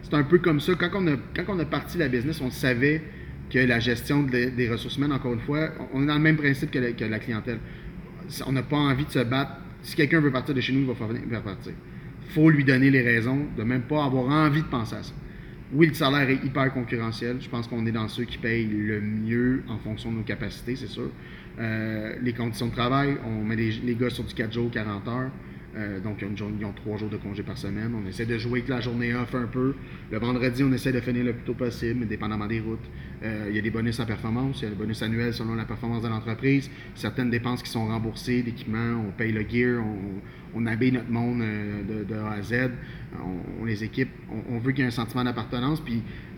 C'est 0.03 0.15
un 0.15 0.25
peu 0.25 0.39
comme 0.39 0.61
ça. 0.61 0.75
Quand 0.75 0.91
on 0.95 1.07
a, 1.07 1.17
quand 1.37 1.45
on 1.49 1.59
a 1.61 1.65
parti 1.65 1.97
la 1.97 2.09
business, 2.09 2.41
on 2.41 2.51
savait 2.51 3.03
que 3.51 3.59
la 3.59 3.79
gestion 3.79 4.23
des 4.23 4.69
ressources 4.69 4.97
humaines, 4.97 5.13
encore 5.13 5.35
une 5.35 5.41
fois, 5.41 5.71
on 5.93 6.03
est 6.03 6.07
dans 6.07 6.15
le 6.15 6.21
même 6.21 6.37
principe 6.37 6.71
que 6.71 6.91
que 6.93 7.05
la 7.05 7.19
clientèle. 7.19 7.59
On 8.47 8.53
n'a 8.53 8.63
pas 8.63 8.77
envie 8.77 9.05
de 9.05 9.11
se 9.11 9.21
battre 9.21 9.62
si 9.83 9.97
quelqu'un 9.97 10.21
veut 10.21 10.31
partir 10.31 10.55
de 10.55 10.61
chez 10.61 10.73
nous, 10.73 10.81
il 10.81 10.87
va 10.87 10.95
faire 10.95 11.43
partir. 11.43 11.73
Il 12.27 12.33
faut 12.33 12.49
lui 12.51 12.65
donner 12.65 12.91
les 12.91 13.03
raisons 13.03 13.47
de 13.57 13.63
même 13.63 13.83
pas 13.83 14.05
avoir 14.05 14.27
envie 14.29 14.63
de 14.63 14.67
penser 14.69 14.97
à 14.97 15.03
ça. 15.03 15.13
Oui, 15.75 15.87
le 15.87 15.95
salaire 15.95 16.29
est 16.29 16.45
hyper 16.45 16.73
concurrentiel. 16.73 17.39
Je 17.41 17.49
pense 17.49 17.67
qu'on 17.67 17.85
est 17.87 17.93
dans 17.93 18.09
ceux 18.09 18.25
qui 18.25 18.39
payent 18.39 18.67
le 18.67 19.01
mieux 19.01 19.63
en 19.69 19.79
fonction 19.79 20.13
de 20.13 20.19
nos 20.19 20.23
capacités, 20.23 20.77
c'est 20.77 20.87
sûr. 20.87 21.11
Euh, 21.59 22.15
les 22.23 22.33
conditions 22.33 22.67
de 22.67 22.73
travail, 22.73 23.17
on 23.25 23.45
met 23.45 23.57
les, 23.57 23.71
les 23.85 23.95
gars 23.95 24.11
sur 24.11 24.25
du 24.25 24.35
4 24.35 24.53
jours, 24.53 24.71
40 24.71 25.09
heures. 25.09 25.31
Euh, 25.75 26.01
donc, 26.01 26.23
ils 26.23 26.43
ont, 26.43 26.73
trois 26.73 26.99
jours 26.99 27.09
de 27.09 27.17
congé 27.17 27.43
par 27.43 27.57
semaine. 27.57 27.93
On 27.95 28.07
essaie 28.07 28.27
de 28.27 28.37
jouer 28.37 28.61
avec 28.61 28.69
la 28.69 28.81
journée 28.81 29.15
off 29.15 29.35
un 29.35 29.47
peu. 29.47 29.75
Le 30.11 30.19
vendredi, 30.19 30.63
on 30.63 30.73
essaie 30.73 30.93
de 30.93 31.01
finir 31.01 31.25
le 31.25 31.33
plus 31.33 31.45
tôt 31.45 31.55
possible, 31.55 32.07
dépendamment 32.07 32.47
des 32.47 32.61
routes. 32.61 32.85
Euh, 33.23 33.47
il 33.49 33.57
y 33.57 33.59
a 33.59 33.63
des 33.63 33.71
bonus 33.71 33.99
en 34.01 34.05
performance, 34.05 34.61
il 34.61 34.65
y 34.65 34.67
a 34.67 34.71
des 34.71 34.77
bonus 34.77 35.03
annuels 35.03 35.33
selon 35.33 35.55
la 35.55 35.65
performance 35.65 36.03
de 36.03 36.09
l'entreprise. 36.09 36.71
Certaines 36.95 37.31
dépenses 37.31 37.63
qui 37.63 37.71
sont 37.71 37.87
remboursées, 37.87 38.43
d'équipement, 38.43 39.03
on 39.09 39.13
paye 39.13 39.33
le 39.33 39.49
gear, 39.49 39.83
on, 40.55 40.67
habille 40.67 40.93
notre 40.93 41.11
monde 41.11 41.41
euh, 41.41 42.05
de, 42.05 42.15
A 42.15 42.33
à 42.33 42.43
Z, 42.43 42.71
on, 43.61 43.65
les 43.65 43.83
équipe. 43.85 44.11
On, 44.31 44.57
on 44.57 44.59
veut 44.59 44.73
qu'il 44.73 44.81
y 44.81 44.83
ait 44.83 44.89
un 44.89 44.91
sentiment 44.91 45.25
d'appartenance. 45.25 45.83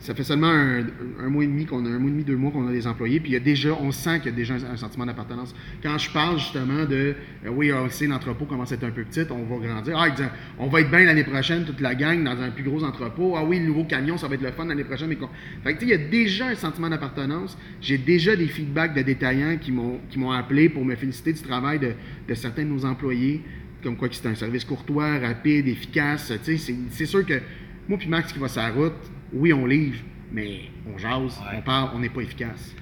Ça 0.04 0.14
fait 0.14 0.23
seulement 0.23 0.49
un, 0.49 1.30
mois 1.30 1.44
et 1.44 1.46
demi 1.46 1.64
qu'on 1.64 1.87
a, 1.87 1.88
un 1.88 1.99
mois 1.99 2.11
et 2.11 2.12
demi, 2.12 2.25
deux 2.25 2.37
mois 2.37 2.50
qu'on 2.50 2.68
a 2.68 2.73
des 2.73 2.87
employés. 2.87 3.20
Puis 3.20 3.30
il 3.30 3.32
y 3.32 3.37
a 3.38 3.40
déjà, 3.40 3.70
on 3.73 3.90
sent 3.90 4.18
qu'il 4.18 4.32
y 4.32 4.34
a 4.34 4.37
déjà 4.37 4.52
un, 4.52 4.76
sentiment 4.76 5.06
d'appartenance. 5.06 5.54
Quand 5.82 5.96
je 5.96 6.11
parle 6.11 6.38
justement 6.38 6.84
de, 6.84 7.14
euh, 7.46 7.49
oui, 7.49 7.73
on 7.73 7.88
sait, 7.88 8.06
l'entrepôt 8.06 8.44
commence 8.44 8.70
à 8.73 8.75
être 8.75 8.84
un 8.84 8.90
peu 8.90 9.02
petit, 9.02 9.23
on 9.30 9.44
va 9.44 9.66
grandir. 9.66 9.99
Ah, 9.99 10.11
disent, 10.11 10.28
on 10.58 10.66
va 10.66 10.82
être 10.82 10.90
bien 10.90 11.04
l'année 11.04 11.25
prochaine, 11.25 11.64
toute 11.64 11.80
la 11.80 11.94
gang, 11.94 12.23
dans 12.23 12.38
un 12.38 12.50
plus 12.50 12.64
gros 12.64 12.84
entrepôt. 12.84 13.34
Ah 13.34 13.44
oui, 13.44 13.58
le 13.61 13.64
nouveau 13.64 13.84
camion, 13.84 14.18
ça 14.18 14.28
va 14.28 14.34
être 14.34 14.42
le 14.42 14.52
fun 14.52 14.66
l'année 14.66 14.84
prochaine. 14.84 15.08
Mais 15.08 15.16
fait 15.64 15.75
que, 15.75 15.82
il 15.84 15.88
y 15.88 15.94
a 15.94 15.96
déjà 15.96 16.49
un 16.49 16.54
sentiment 16.54 16.90
d'appartenance. 16.90 17.56
J'ai 17.80 17.96
déjà 17.96 18.37
des 18.37 18.49
feedbacks 18.49 18.94
de 18.94 19.00
détaillants 19.00 19.56
qui 19.56 19.73
m'ont, 19.73 20.32
appelé 20.32 20.68
pour 20.68 20.84
me 20.84 20.96
féliciter 20.96 21.32
du 21.32 21.40
travail 21.40 21.78
de, 21.78 21.92
de 22.28 22.34
certains 22.34 22.64
de 22.64 22.68
nos 22.68 22.84
employés, 22.84 23.40
comme 23.82 23.96
quoi 23.96 24.11
que 24.11 24.16
c'est 24.16 24.28
un 24.28 24.34
service 24.34 24.66
courtois, 24.66 25.18
rapide, 25.18 25.66
efficace. 25.66 26.30
C'est, 26.42 27.06
sûr 27.06 27.25
que 27.25 27.40
moi 27.88 27.96
puis 27.96 28.08
Max 28.08 28.34
qui 28.34 28.38
va 28.38 28.49
la 28.54 28.68
route, 28.68 28.92
oui, 29.34 29.52
on 29.52 29.66
livre, 29.66 29.98
mais 30.32 30.60
on 30.92 30.96
jase, 30.98 31.38
Ouais. 31.40 31.58
on 31.58 31.62
parle, 31.62 31.90
on 31.94 31.98
n'est 31.98 32.08
pas 32.08 32.20
efficace. 32.22 32.74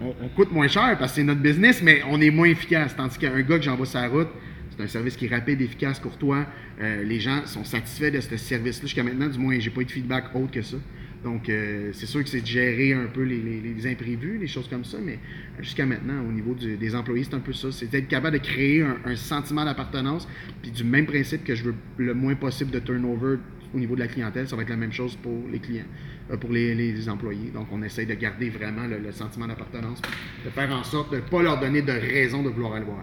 On, 0.00 0.14
on 0.22 0.28
coûte 0.28 0.52
moins 0.52 0.68
cher 0.68 0.96
parce 0.98 1.12
que 1.12 1.16
c'est 1.16 1.24
notre 1.24 1.40
business, 1.40 1.82
mais 1.82 2.02
on 2.10 2.20
est 2.20 2.30
moins 2.30 2.48
efficace. 2.48 2.94
Tandis 2.94 3.18
qu'un 3.18 3.40
gars 3.40 3.58
que 3.58 3.64
j'envoie 3.64 3.86
sur 3.86 4.00
la 4.00 4.08
route, 4.08 4.28
c'est 4.76 4.82
un 4.82 4.86
service 4.88 5.16
qui 5.16 5.24
est 5.26 5.34
rapide, 5.34 5.60
efficace, 5.62 5.98
courtois. 5.98 6.44
Euh, 6.80 7.02
les 7.02 7.18
gens 7.18 7.46
sont 7.46 7.64
satisfaits 7.64 8.10
de 8.10 8.20
ce 8.20 8.36
service-là. 8.36 8.82
Jusqu'à 8.82 9.02
maintenant, 9.02 9.28
du 9.28 9.38
moins, 9.38 9.58
j'ai 9.58 9.70
pas 9.70 9.80
eu 9.80 9.86
de 9.86 9.90
feedback 9.90 10.24
autre 10.34 10.50
que 10.50 10.60
ça. 10.62 10.76
Donc, 11.24 11.48
euh, 11.48 11.90
c'est 11.94 12.04
sûr 12.04 12.22
que 12.22 12.28
c'est 12.28 12.42
de 12.42 12.46
gérer 12.46 12.92
un 12.92 13.06
peu 13.06 13.22
les, 13.22 13.38
les- 13.38 13.60
les 13.74 13.86
imprévus, 13.90 14.36
les 14.38 14.46
choses 14.46 14.68
comme 14.68 14.84
ça, 14.84 14.98
mais 15.02 15.18
jusqu'à 15.60 15.86
maintenant, 15.86 16.20
au 16.28 16.30
niveau 16.30 16.54
du- 16.54 16.76
des 16.76 16.94
employés, 16.94 17.24
c'est 17.24 17.34
un 17.34 17.40
peu 17.40 17.54
ça. 17.54 17.72
C'est 17.72 17.90
d'être 17.90 18.06
capable 18.06 18.38
de 18.38 18.42
créer 18.44 18.82
un, 18.82 18.98
un 19.06 19.16
sentiment 19.16 19.64
d'appartenance, 19.64 20.28
puis 20.60 20.70
du 20.70 20.84
même 20.84 21.06
principe 21.06 21.42
que 21.42 21.54
je 21.54 21.64
veux 21.64 21.74
le 21.96 22.12
moins 22.12 22.34
possible 22.34 22.70
de 22.70 22.78
turnover 22.78 23.38
au 23.74 23.78
niveau 23.78 23.94
de 23.94 24.00
la 24.00 24.08
clientèle, 24.08 24.48
ça 24.48 24.56
va 24.56 24.62
être 24.62 24.68
la 24.68 24.76
même 24.76 24.92
chose 24.92 25.16
pour 25.16 25.48
les 25.50 25.58
clients, 25.58 25.84
euh, 26.30 26.36
pour 26.36 26.50
les, 26.50 27.08
employés. 27.08 27.50
Donc, 27.50 27.68
on 27.72 27.82
essaye 27.82 28.06
de 28.06 28.14
garder 28.14 28.50
vraiment 28.50 28.86
le, 28.86 29.12
sentiment 29.12 29.46
d'appartenance, 29.46 30.00
de 30.44 30.50
faire 30.50 30.70
en 30.72 30.84
sorte 30.84 31.10
de 31.12 31.16
ne 31.16 31.22
pas 31.22 31.42
leur 31.42 31.58
donner 31.60 31.82
de 31.82 31.92
raison 31.92 32.42
de 32.42 32.48
vouloir 32.48 32.74
aller 32.74 32.84
voir. 32.84 32.98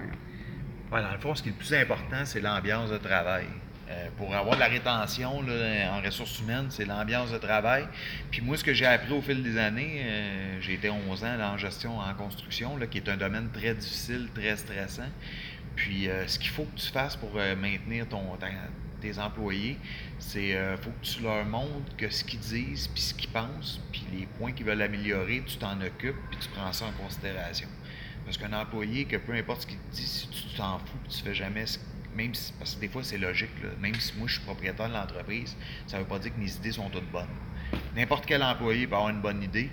Ouais, 0.91 1.01
dans 1.01 1.11
le 1.11 1.19
fond, 1.19 1.33
ce 1.35 1.41
qui 1.41 1.49
est 1.49 1.51
le 1.51 1.57
plus 1.57 1.73
important, 1.73 2.25
c'est 2.25 2.41
l'ambiance 2.41 2.91
de 2.91 2.97
travail. 2.97 3.45
Euh, 3.89 4.07
pour 4.17 4.33
avoir 4.33 4.55
de 4.55 4.59
la 4.61 4.67
rétention 4.67 5.39
en 5.39 6.01
ressources 6.01 6.39
humaines, 6.39 6.67
c'est 6.69 6.85
l'ambiance 6.85 7.31
de 7.31 7.37
travail. 7.37 7.85
Puis 8.31 8.41
moi, 8.41 8.57
ce 8.57 8.63
que 8.63 8.73
j'ai 8.73 8.85
appris 8.85 9.13
au 9.13 9.21
fil 9.21 9.43
des 9.43 9.57
années, 9.57 10.01
euh, 10.03 10.57
j'ai 10.61 10.73
été 10.73 10.89
11 10.89 11.23
ans 11.23 11.39
en 11.41 11.57
gestion 11.57 11.99
en 11.99 12.13
construction, 12.13 12.77
qui 12.89 12.99
est 12.99 13.09
un 13.09 13.17
domaine 13.17 13.49
très 13.51 13.73
difficile, 13.73 14.29
très 14.33 14.55
stressant. 14.55 15.09
Puis 15.75 16.07
ce 16.27 16.37
qu'il 16.37 16.51
faut 16.51 16.65
que 16.65 16.79
tu 16.79 16.91
fasses 16.91 17.15
pour 17.15 17.31
maintenir 17.59 18.07
ton, 18.07 18.21
tes 19.03 19.19
employés, 19.19 19.77
c'est 20.17 20.55
euh, 20.55 20.77
faut 20.77 20.91
que 20.91 21.05
tu 21.05 21.21
leur 21.21 21.45
montres 21.45 21.95
que 21.97 22.09
ce 22.09 22.23
qu'ils 22.23 22.39
disent, 22.39 22.87
puis 22.87 23.01
ce 23.01 23.13
qu'ils 23.13 23.29
pensent, 23.29 23.81
puis 23.91 24.03
les 24.13 24.25
points 24.25 24.53
qu'ils 24.53 24.65
veulent 24.65 24.81
améliorer, 24.81 25.43
tu 25.45 25.57
t'en 25.57 25.79
occupes, 25.81 26.15
puis 26.31 26.39
tu 26.39 26.49
prends 26.49 26.71
ça 26.71 26.85
en 26.85 27.03
considération. 27.03 27.67
Parce 28.25 28.37
qu'un 28.37 28.53
employé, 28.53 29.05
que 29.05 29.17
peu 29.17 29.33
importe 29.33 29.61
ce 29.61 29.67
qu'il 29.67 29.77
te 29.77 29.95
dit, 29.95 30.07
si 30.07 30.27
tu 30.29 30.55
t'en 30.55 30.79
fous, 30.79 30.97
tu 31.09 31.21
fais 31.21 31.33
jamais 31.33 31.65
ce 31.65 31.79
même 32.15 32.33
si, 32.35 32.53
parce 32.53 32.75
que 32.75 32.81
des 32.81 32.87
fois 32.87 33.03
c'est 33.03 33.17
logique, 33.17 33.49
là, 33.63 33.69
même 33.79 33.95
si 33.95 34.13
moi 34.17 34.27
je 34.27 34.33
suis 34.33 34.43
propriétaire 34.43 34.87
de 34.87 34.93
l'entreprise, 34.93 35.55
ça 35.87 35.97
ne 35.97 36.03
veut 36.03 36.07
pas 36.07 36.19
dire 36.19 36.33
que 36.33 36.39
mes 36.39 36.53
idées 36.53 36.71
sont 36.71 36.89
toutes 36.89 37.11
bonnes. 37.11 37.25
N'importe 37.95 38.25
quel 38.27 38.43
employé 38.43 38.85
peut 38.85 38.95
avoir 38.95 39.09
une 39.09 39.21
bonne 39.21 39.41
idée, 39.41 39.69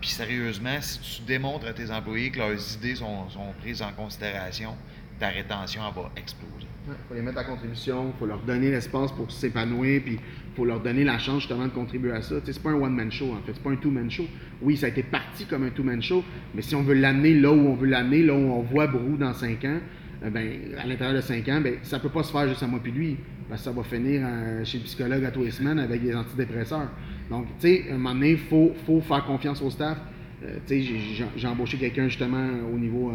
puis 0.00 0.08
sérieusement, 0.08 0.80
si 0.80 0.98
tu 1.00 1.22
démontres 1.22 1.66
à 1.66 1.74
tes 1.74 1.90
employés 1.90 2.30
que 2.30 2.38
leurs 2.38 2.74
idées 2.74 2.96
sont, 2.96 3.28
sont 3.28 3.52
prises 3.60 3.82
en 3.82 3.92
considération, 3.92 4.74
ta 5.18 5.28
rétention 5.28 5.82
elle 5.86 6.02
va 6.02 6.10
exploser. 6.16 6.71
Il 6.84 6.94
faut 7.08 7.14
les 7.14 7.22
mettre 7.22 7.38
à 7.38 7.44
contribution, 7.44 8.12
il 8.12 8.18
faut 8.18 8.26
leur 8.26 8.40
donner 8.40 8.70
l'espace 8.70 9.12
pour 9.12 9.30
s'épanouir, 9.30 10.02
puis 10.04 10.14
il 10.14 10.56
faut 10.56 10.64
leur 10.64 10.80
donner 10.80 11.04
la 11.04 11.16
chance 11.18 11.40
justement 11.40 11.66
de 11.66 11.70
contribuer 11.70 12.10
à 12.10 12.22
ça. 12.22 12.40
Tu 12.40 12.46
sais, 12.46 12.52
c'est 12.54 12.62
pas 12.62 12.70
un 12.70 12.74
one-man 12.74 13.10
show, 13.12 13.32
en 13.32 13.36
fait, 13.46 13.52
c'est 13.54 13.62
pas 13.62 13.70
un 13.70 13.76
two-man 13.76 14.10
show. 14.10 14.24
Oui, 14.60 14.76
ça 14.76 14.86
a 14.86 14.88
été 14.88 15.04
parti 15.04 15.44
comme 15.44 15.62
un 15.62 15.70
two-man 15.70 16.02
show, 16.02 16.24
mais 16.54 16.62
si 16.62 16.74
on 16.74 16.82
veut 16.82 16.94
l'amener 16.94 17.34
là 17.34 17.52
où 17.52 17.68
on 17.68 17.74
veut 17.74 17.86
l'amener, 17.86 18.24
là 18.24 18.34
où 18.34 18.36
on 18.50 18.62
voit 18.62 18.88
Brou 18.88 19.16
dans 19.16 19.32
cinq 19.32 19.64
ans, 19.64 19.78
euh, 20.24 20.30
ben, 20.30 20.48
à 20.76 20.86
l'intérieur 20.86 21.14
de 21.14 21.20
cinq 21.20 21.48
ans, 21.48 21.60
ben, 21.60 21.74
ça 21.82 22.00
peut 22.00 22.08
pas 22.08 22.24
se 22.24 22.32
faire 22.32 22.48
juste 22.48 22.64
à 22.64 22.66
moi 22.66 22.80
puis 22.82 22.90
lui, 22.90 23.16
parce 23.48 23.60
que 23.60 23.64
ça 23.66 23.72
va 23.72 23.84
finir 23.84 24.22
euh, 24.24 24.64
chez 24.64 24.78
le 24.78 24.84
psychologue 24.84 25.24
à 25.24 25.30
tous 25.30 25.44
les 25.44 25.52
semaines 25.52 25.78
avec 25.78 26.02
des 26.02 26.16
antidépresseurs. 26.16 26.88
Donc, 27.30 27.46
tu 27.60 27.68
sais, 27.68 27.84
à 27.90 27.94
un 27.94 27.98
moment 27.98 28.14
donné, 28.14 28.32
il 28.32 28.38
faut, 28.38 28.72
faut 28.86 29.00
faire 29.00 29.24
confiance 29.24 29.62
au 29.62 29.70
staff. 29.70 29.98
Euh, 30.44 30.56
tu 30.66 30.82
sais, 30.82 31.26
j'ai- 31.36 31.46
embauché 31.46 31.78
quelqu'un 31.78 32.08
justement 32.08 32.44
au 32.74 32.76
niveau 32.76 33.12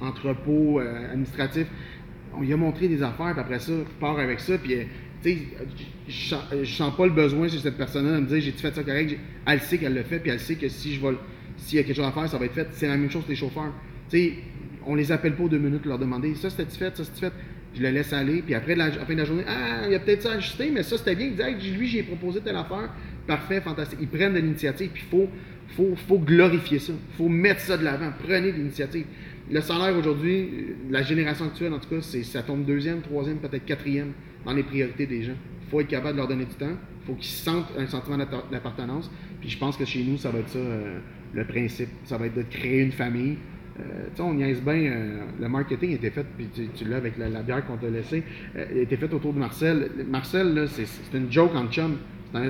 entrepôt, 0.00 0.78
administratif 0.78 1.66
on 2.36 2.40
lui 2.42 2.52
a 2.52 2.56
montré 2.56 2.88
des 2.88 3.02
affaires, 3.02 3.32
puis 3.32 3.40
après 3.40 3.58
ça, 3.58 3.72
il 3.72 3.84
part 4.00 4.18
avec 4.18 4.40
ça, 4.40 4.58
puis, 4.58 4.74
euh, 4.74 4.82
tu 5.22 5.30
sais, 5.30 5.38
je- 6.08 6.12
je 6.12 6.28
sens- 6.28 6.44
je 6.62 6.96
pas 6.96 7.06
le 7.06 7.12
besoin 7.12 7.48
chez 7.48 7.58
cette 7.58 7.76
personne-là 7.76 8.16
de 8.16 8.20
me 8.20 8.26
dire, 8.26 8.40
j'ai-tu 8.40 8.58
fait 8.58 8.74
ça 8.74 8.82
correct? 8.82 9.18
Elle 9.46 9.60
sait 9.60 9.78
qu'elle 9.78 9.94
le 9.94 10.02
fait, 10.02 10.18
puis 10.18 10.30
elle 10.30 10.40
sait 10.40 10.56
que 10.56 10.68
si 10.68 10.94
je 10.94 11.00
vais, 11.00 11.14
s'il 11.56 11.76
y 11.78 11.80
a 11.80 11.84
quelque 11.84 11.96
chose 11.96 12.06
à 12.06 12.12
faire, 12.12 12.28
ça 12.28 12.38
va 12.38 12.44
être 12.46 12.54
fait. 12.54 12.68
C'est 12.72 12.88
la 12.88 12.96
même 12.96 13.10
chose 13.10 13.24
que 13.24 13.30
les 13.30 13.36
chauffeurs. 13.36 13.72
Tu 14.10 14.18
sais, 14.18 14.32
on 14.86 14.94
les 14.94 15.10
appelle 15.12 15.34
pas 15.34 15.44
deux 15.48 15.58
minutes 15.58 15.86
leur 15.86 15.98
demander, 15.98 16.34
ça 16.34 16.50
c'était-tu 16.50 16.76
fait, 16.76 16.96
ça 16.96 17.04
c'était 17.04 17.20
fait? 17.28 17.32
Je 17.76 17.82
le 17.82 17.90
laisse 17.90 18.12
aller, 18.12 18.42
puis 18.42 18.54
après, 18.54 18.76
la, 18.76 18.92
fin 18.92 19.12
de 19.12 19.18
la 19.18 19.24
journée, 19.24 19.44
ah, 19.48 19.82
il 19.86 19.92
y 19.92 19.94
a 19.94 19.98
peut-être 19.98 20.22
ça 20.22 20.32
à 20.32 20.34
ajuster, 20.36 20.70
mais 20.70 20.82
ça 20.82 20.96
c'était 20.96 21.16
bien. 21.16 21.32
Il 21.48 21.58
dit, 21.58 21.70
lui, 21.72 21.88
j'ai 21.88 22.02
proposé 22.04 22.40
telle 22.40 22.56
affaire, 22.56 22.90
parfait, 23.26 23.60
fantastique. 23.60 23.98
Ils 24.00 24.08
prennent 24.08 24.34
de 24.34 24.38
l'initiative, 24.38 24.90
puis 24.92 25.02
il 25.04 25.10
faut, 25.10 25.28
faut, 25.68 25.96
faut 25.96 26.18
glorifier 26.18 26.78
ça. 26.78 26.92
Il 26.92 27.16
faut 27.16 27.28
mettre 27.28 27.60
ça 27.60 27.76
de 27.76 27.84
l'avant. 27.84 28.12
Prenez 28.22 28.52
l'initiative. 28.52 29.06
Le 29.50 29.60
salaire 29.60 29.96
aujourd'hui, 29.96 30.48
la 30.88 31.02
génération 31.02 31.46
actuelle, 31.46 31.72
en 31.72 31.78
tout 31.78 31.88
cas, 31.88 32.00
c'est, 32.00 32.22
ça 32.22 32.42
tombe 32.42 32.64
deuxième, 32.64 33.02
troisième, 33.02 33.38
peut-être 33.38 33.64
quatrième 33.64 34.12
dans 34.44 34.52
les 34.52 34.62
priorités 34.62 35.06
des 35.06 35.22
gens. 35.22 35.34
Il 35.66 35.70
faut 35.70 35.80
être 35.80 35.88
capable 35.88 36.12
de 36.12 36.18
leur 36.18 36.28
donner 36.28 36.44
du 36.44 36.54
temps. 36.54 36.76
Il 37.02 37.06
faut 37.06 37.14
qu'ils 37.14 37.26
sentent 37.30 37.72
un 37.76 37.86
sentiment 37.86 38.16
d'appartenance. 38.16 39.10
Puis 39.40 39.50
je 39.50 39.58
pense 39.58 39.76
que 39.76 39.84
chez 39.84 40.02
nous, 40.02 40.16
ça 40.16 40.30
va 40.30 40.38
être 40.38 40.48
ça, 40.48 40.58
euh, 40.58 40.98
le 41.34 41.44
principe. 41.44 41.88
Ça 42.04 42.16
va 42.16 42.26
être 42.26 42.36
de 42.36 42.42
créer 42.42 42.80
une 42.80 42.92
famille. 42.92 43.36
Euh, 43.80 43.82
tu 44.10 44.16
sais, 44.16 44.22
on 44.22 44.34
niaise 44.34 44.60
bien, 44.60 44.74
euh, 44.74 45.20
le 45.40 45.48
marketing 45.48 45.92
était 45.92 46.10
fait, 46.10 46.24
puis 46.36 46.48
tu, 46.74 46.84
l'as 46.84 46.98
avec 46.98 47.18
la, 47.18 47.42
bière 47.42 47.66
qu'on 47.66 47.76
t'a 47.76 47.88
laissée, 47.88 48.22
euh, 48.56 48.82
était 48.82 48.96
fait 48.96 49.12
autour 49.12 49.32
de 49.32 49.38
Marcel. 49.38 49.90
Marcel, 50.08 50.54
là, 50.54 50.66
c'est, 50.68 50.86
une 51.16 51.30
joke 51.30 51.54
en 51.54 51.66
chum. 51.66 51.96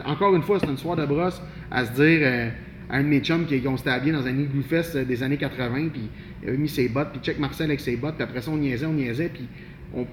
Encore 0.04 0.34
une 0.34 0.42
fois, 0.42 0.58
c'est 0.60 0.68
une 0.68 0.78
soirée 0.78 1.02
de 1.02 1.06
brosse 1.06 1.42
à 1.70 1.84
se 1.84 1.92
dire 1.92 2.52
un 2.88 3.02
de 3.02 3.08
mes 3.08 3.20
chums 3.20 3.44
qui 3.44 3.62
on 3.66 3.76
s'était 3.76 4.12
dans 4.12 4.26
un 4.26 4.38
igloo 4.38 4.62
fest 4.62 4.96
des 4.96 5.22
années 5.22 5.36
80, 5.36 5.88
puis 5.92 6.08
il 6.42 6.48
avait 6.48 6.56
mis 6.56 6.68
ses 6.68 6.88
bottes, 6.88 7.10
puis 7.12 7.20
check 7.22 7.38
Marcel 7.38 7.66
avec 7.66 7.80
ses 7.80 7.96
bottes, 7.96 8.14
puis 8.14 8.24
après 8.24 8.40
ça, 8.40 8.50
on 8.50 8.56
niaisait, 8.56 8.86
on 8.86 8.94
niaisait, 8.94 9.28
puis 9.28 9.46
on- 9.94 10.06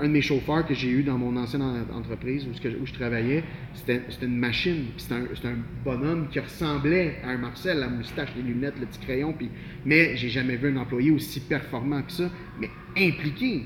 un 0.00 0.08
de 0.08 0.12
mes 0.12 0.22
chauffeurs 0.22 0.66
que 0.66 0.74
j'ai 0.74 0.88
eu 0.90 1.02
dans 1.02 1.18
mon 1.18 1.36
ancienne 1.36 1.62
en- 1.62 1.96
entreprise 1.96 2.46
où, 2.46 2.86
je 2.86 2.92
travaillais, 2.92 3.44
c'était 3.74 4.00
une 4.22 4.36
machine, 4.38 4.86
c'était 4.96 5.14
un, 5.14 5.24
un 5.50 5.58
bonhomme 5.84 6.28
qui 6.30 6.40
ressemblait 6.40 7.16
à 7.24 7.30
un 7.30 7.38
Marcel, 7.38 7.78
la 7.78 7.88
moustache, 7.88 8.30
les 8.36 8.42
lunettes, 8.42 8.74
le 8.80 8.86
petit 8.86 9.00
crayon, 9.00 9.32
puis 9.32 9.48
mais 9.84 10.16
j'ai 10.16 10.28
jamais 10.28 10.56
vu 10.56 10.68
un 10.68 10.76
employé 10.76 11.10
aussi 11.10 11.40
performant 11.40 12.02
que 12.02 12.12
ça, 12.12 12.30
mais 12.60 12.70
impliqué. 12.96 13.62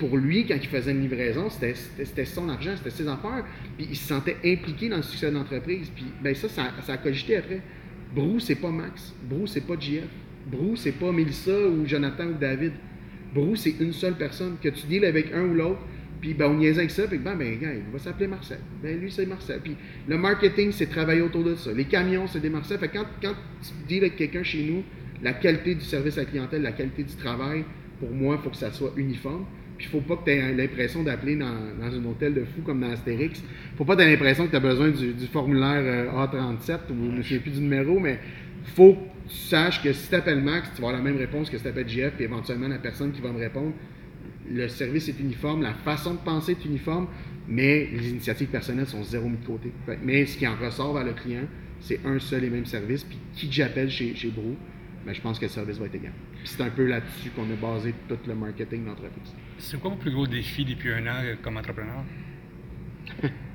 Pour 0.00 0.16
lui, 0.16 0.46
quand 0.46 0.54
il 0.54 0.66
faisait 0.68 0.92
une 0.92 1.02
livraison, 1.02 1.50
c'était- 1.50 2.24
son 2.24 2.48
argent, 2.48 2.72
c'était 2.76 2.88
ses 2.90 3.06
affaires, 3.06 3.44
puis 3.76 3.86
il 3.90 3.96
se 3.96 4.08
sentait 4.08 4.36
impliqué 4.42 4.88
dans 4.88 4.96
le 4.96 5.02
succès 5.02 5.28
de 5.30 5.34
l'entreprise. 5.36 5.90
Puis 5.94 6.06
ben 6.22 6.34
ça, 6.34 6.48
ça, 6.48 6.70
ça 6.82 6.94
a 6.94 6.96
cogité 6.96 7.36
après. 7.36 7.60
Brou, 8.14 8.40
c'est 8.40 8.54
pas 8.54 8.70
Max. 8.70 9.12
Brou, 9.28 9.46
c'est 9.46 9.60
pas 9.66 9.74
JF. 9.78 10.04
Brou, 10.50 10.74
c'est 10.74 10.92
pas 10.92 11.12
Mélissa 11.12 11.52
ou 11.68 11.84
Jonathan 11.86 12.28
ou 12.28 12.32
David. 12.40 12.72
Brou, 13.34 13.56
c'est 13.56 13.74
une 13.80 13.92
seule 13.92 14.14
personne. 14.14 14.56
Que 14.62 14.68
tu 14.68 14.86
deals 14.86 15.04
avec 15.04 15.32
un 15.32 15.42
ou 15.42 15.54
l'autre, 15.54 15.80
puis 16.20 16.34
ben, 16.34 16.46
on 16.46 16.54
niaisait 16.54 16.80
avec 16.80 16.90
ça, 16.90 17.06
puis 17.06 17.18
ben, 17.18 17.36
ben, 17.36 17.58
il 17.60 17.92
va 17.92 17.98
s'appeler 17.98 18.26
Marcel. 18.26 18.58
Ben, 18.82 18.98
lui, 18.98 19.10
c'est 19.10 19.26
Marcel. 19.26 19.60
Le 20.08 20.18
marketing, 20.18 20.72
c'est 20.72 20.86
travailler 20.86 21.22
autour 21.22 21.44
de 21.44 21.54
ça. 21.54 21.72
Les 21.72 21.84
camions, 21.84 22.26
c'est 22.26 22.40
des 22.40 22.50
Marcel. 22.50 22.78
Fait 22.78 22.88
quand, 22.88 23.04
tu 23.20 23.34
deals 23.86 24.04
avec 24.04 24.16
quelqu'un 24.16 24.42
chez 24.42 24.64
nous, 24.64 24.82
la 25.22 25.32
qualité 25.32 25.74
du 25.74 25.84
service 25.84 26.18
à 26.18 26.22
la 26.22 26.26
clientèle, 26.26 26.62
la 26.62 26.72
qualité 26.72 27.04
du 27.04 27.14
travail, 27.14 27.64
pour 28.00 28.10
moi, 28.10 28.36
il 28.38 28.42
faut 28.42 28.50
que 28.50 28.56
ça 28.56 28.72
soit 28.72 28.92
uniforme. 28.96 29.44
Puis 29.76 29.86
il 29.86 29.90
faut 29.90 30.00
pas 30.00 30.16
que 30.16 30.24
tu 30.24 30.30
aies 30.32 30.52
l'impression 30.54 31.04
d'appeler 31.04 31.36
dans, 31.36 31.46
un 31.46 32.04
hôtel 32.04 32.34
de 32.34 32.44
fou 32.44 32.62
comme 32.64 32.80
dans 32.80 32.90
Astérix. 32.90 33.40
faut 33.76 33.84
pas 33.84 33.94
que 33.94 34.00
tu 34.00 34.08
aies 34.08 34.10
l'impression 34.10 34.46
que 34.46 34.50
tu 34.50 34.56
as 34.56 34.60
besoin 34.60 34.88
du, 34.88 35.14
formulaire 35.32 36.10
euh, 36.10 36.26
A37 36.26 36.78
ou 36.90 37.22
je 37.22 37.38
plus 37.38 37.52
du 37.52 37.60
numéro, 37.60 38.00
mais 38.00 38.18
faut 38.68 38.94
que 38.94 39.28
tu 39.28 39.36
saches 39.36 39.82
que 39.82 39.92
si 39.92 40.08
tu 40.08 40.14
appelles 40.14 40.40
Max, 40.40 40.70
tu 40.74 40.82
vas 40.82 40.88
avoir 40.88 41.02
la 41.02 41.10
même 41.10 41.18
réponse 41.18 41.50
que 41.50 41.56
si 41.56 41.62
tu 41.62 41.68
appelles 41.68 41.88
JF, 41.88 42.12
puis 42.14 42.24
éventuellement 42.24 42.68
la 42.68 42.78
personne 42.78 43.12
qui 43.12 43.20
va 43.20 43.32
me 43.32 43.38
répondre. 43.38 43.72
Le 44.50 44.66
service 44.68 45.08
est 45.08 45.20
uniforme, 45.20 45.62
la 45.62 45.74
façon 45.74 46.14
de 46.14 46.20
penser 46.20 46.52
est 46.52 46.64
uniforme, 46.64 47.08
mais 47.46 47.86
les 47.92 48.10
initiatives 48.10 48.48
personnelles 48.48 48.86
sont 48.86 49.02
zéro 49.02 49.28
mis 49.28 49.36
de 49.36 49.44
côté. 49.44 49.72
Mais 50.02 50.24
ce 50.24 50.38
qui 50.38 50.46
en 50.46 50.56
ressort 50.56 50.94
vers 50.94 51.04
le 51.04 51.12
client, 51.12 51.44
c'est 51.80 52.00
un 52.06 52.18
seul 52.18 52.44
et 52.44 52.50
même 52.50 52.64
service. 52.64 53.04
Puis 53.04 53.18
qui 53.34 53.52
j'appelle 53.52 53.90
chez, 53.90 54.14
chez 54.14 54.28
Brou, 54.28 54.56
ben, 55.04 55.12
je 55.12 55.20
pense 55.20 55.38
que 55.38 55.44
le 55.44 55.50
service 55.50 55.78
va 55.78 55.86
être 55.86 55.94
égal. 55.94 56.12
C'est 56.44 56.62
un 56.62 56.70
peu 56.70 56.86
là-dessus 56.86 57.30
qu'on 57.30 57.50
a 57.50 57.56
basé 57.56 57.94
tout 58.08 58.18
le 58.26 58.34
marketing 58.34 58.84
de 58.84 58.88
l'entreprise. 58.88 59.34
C'est 59.58 59.78
quoi 59.78 59.90
vos 59.90 59.96
plus 59.96 60.10
gros 60.10 60.26
défis 60.26 60.64
depuis 60.64 60.92
un 60.92 61.06
an 61.06 61.22
comme 61.42 61.56
entrepreneur? 61.56 62.04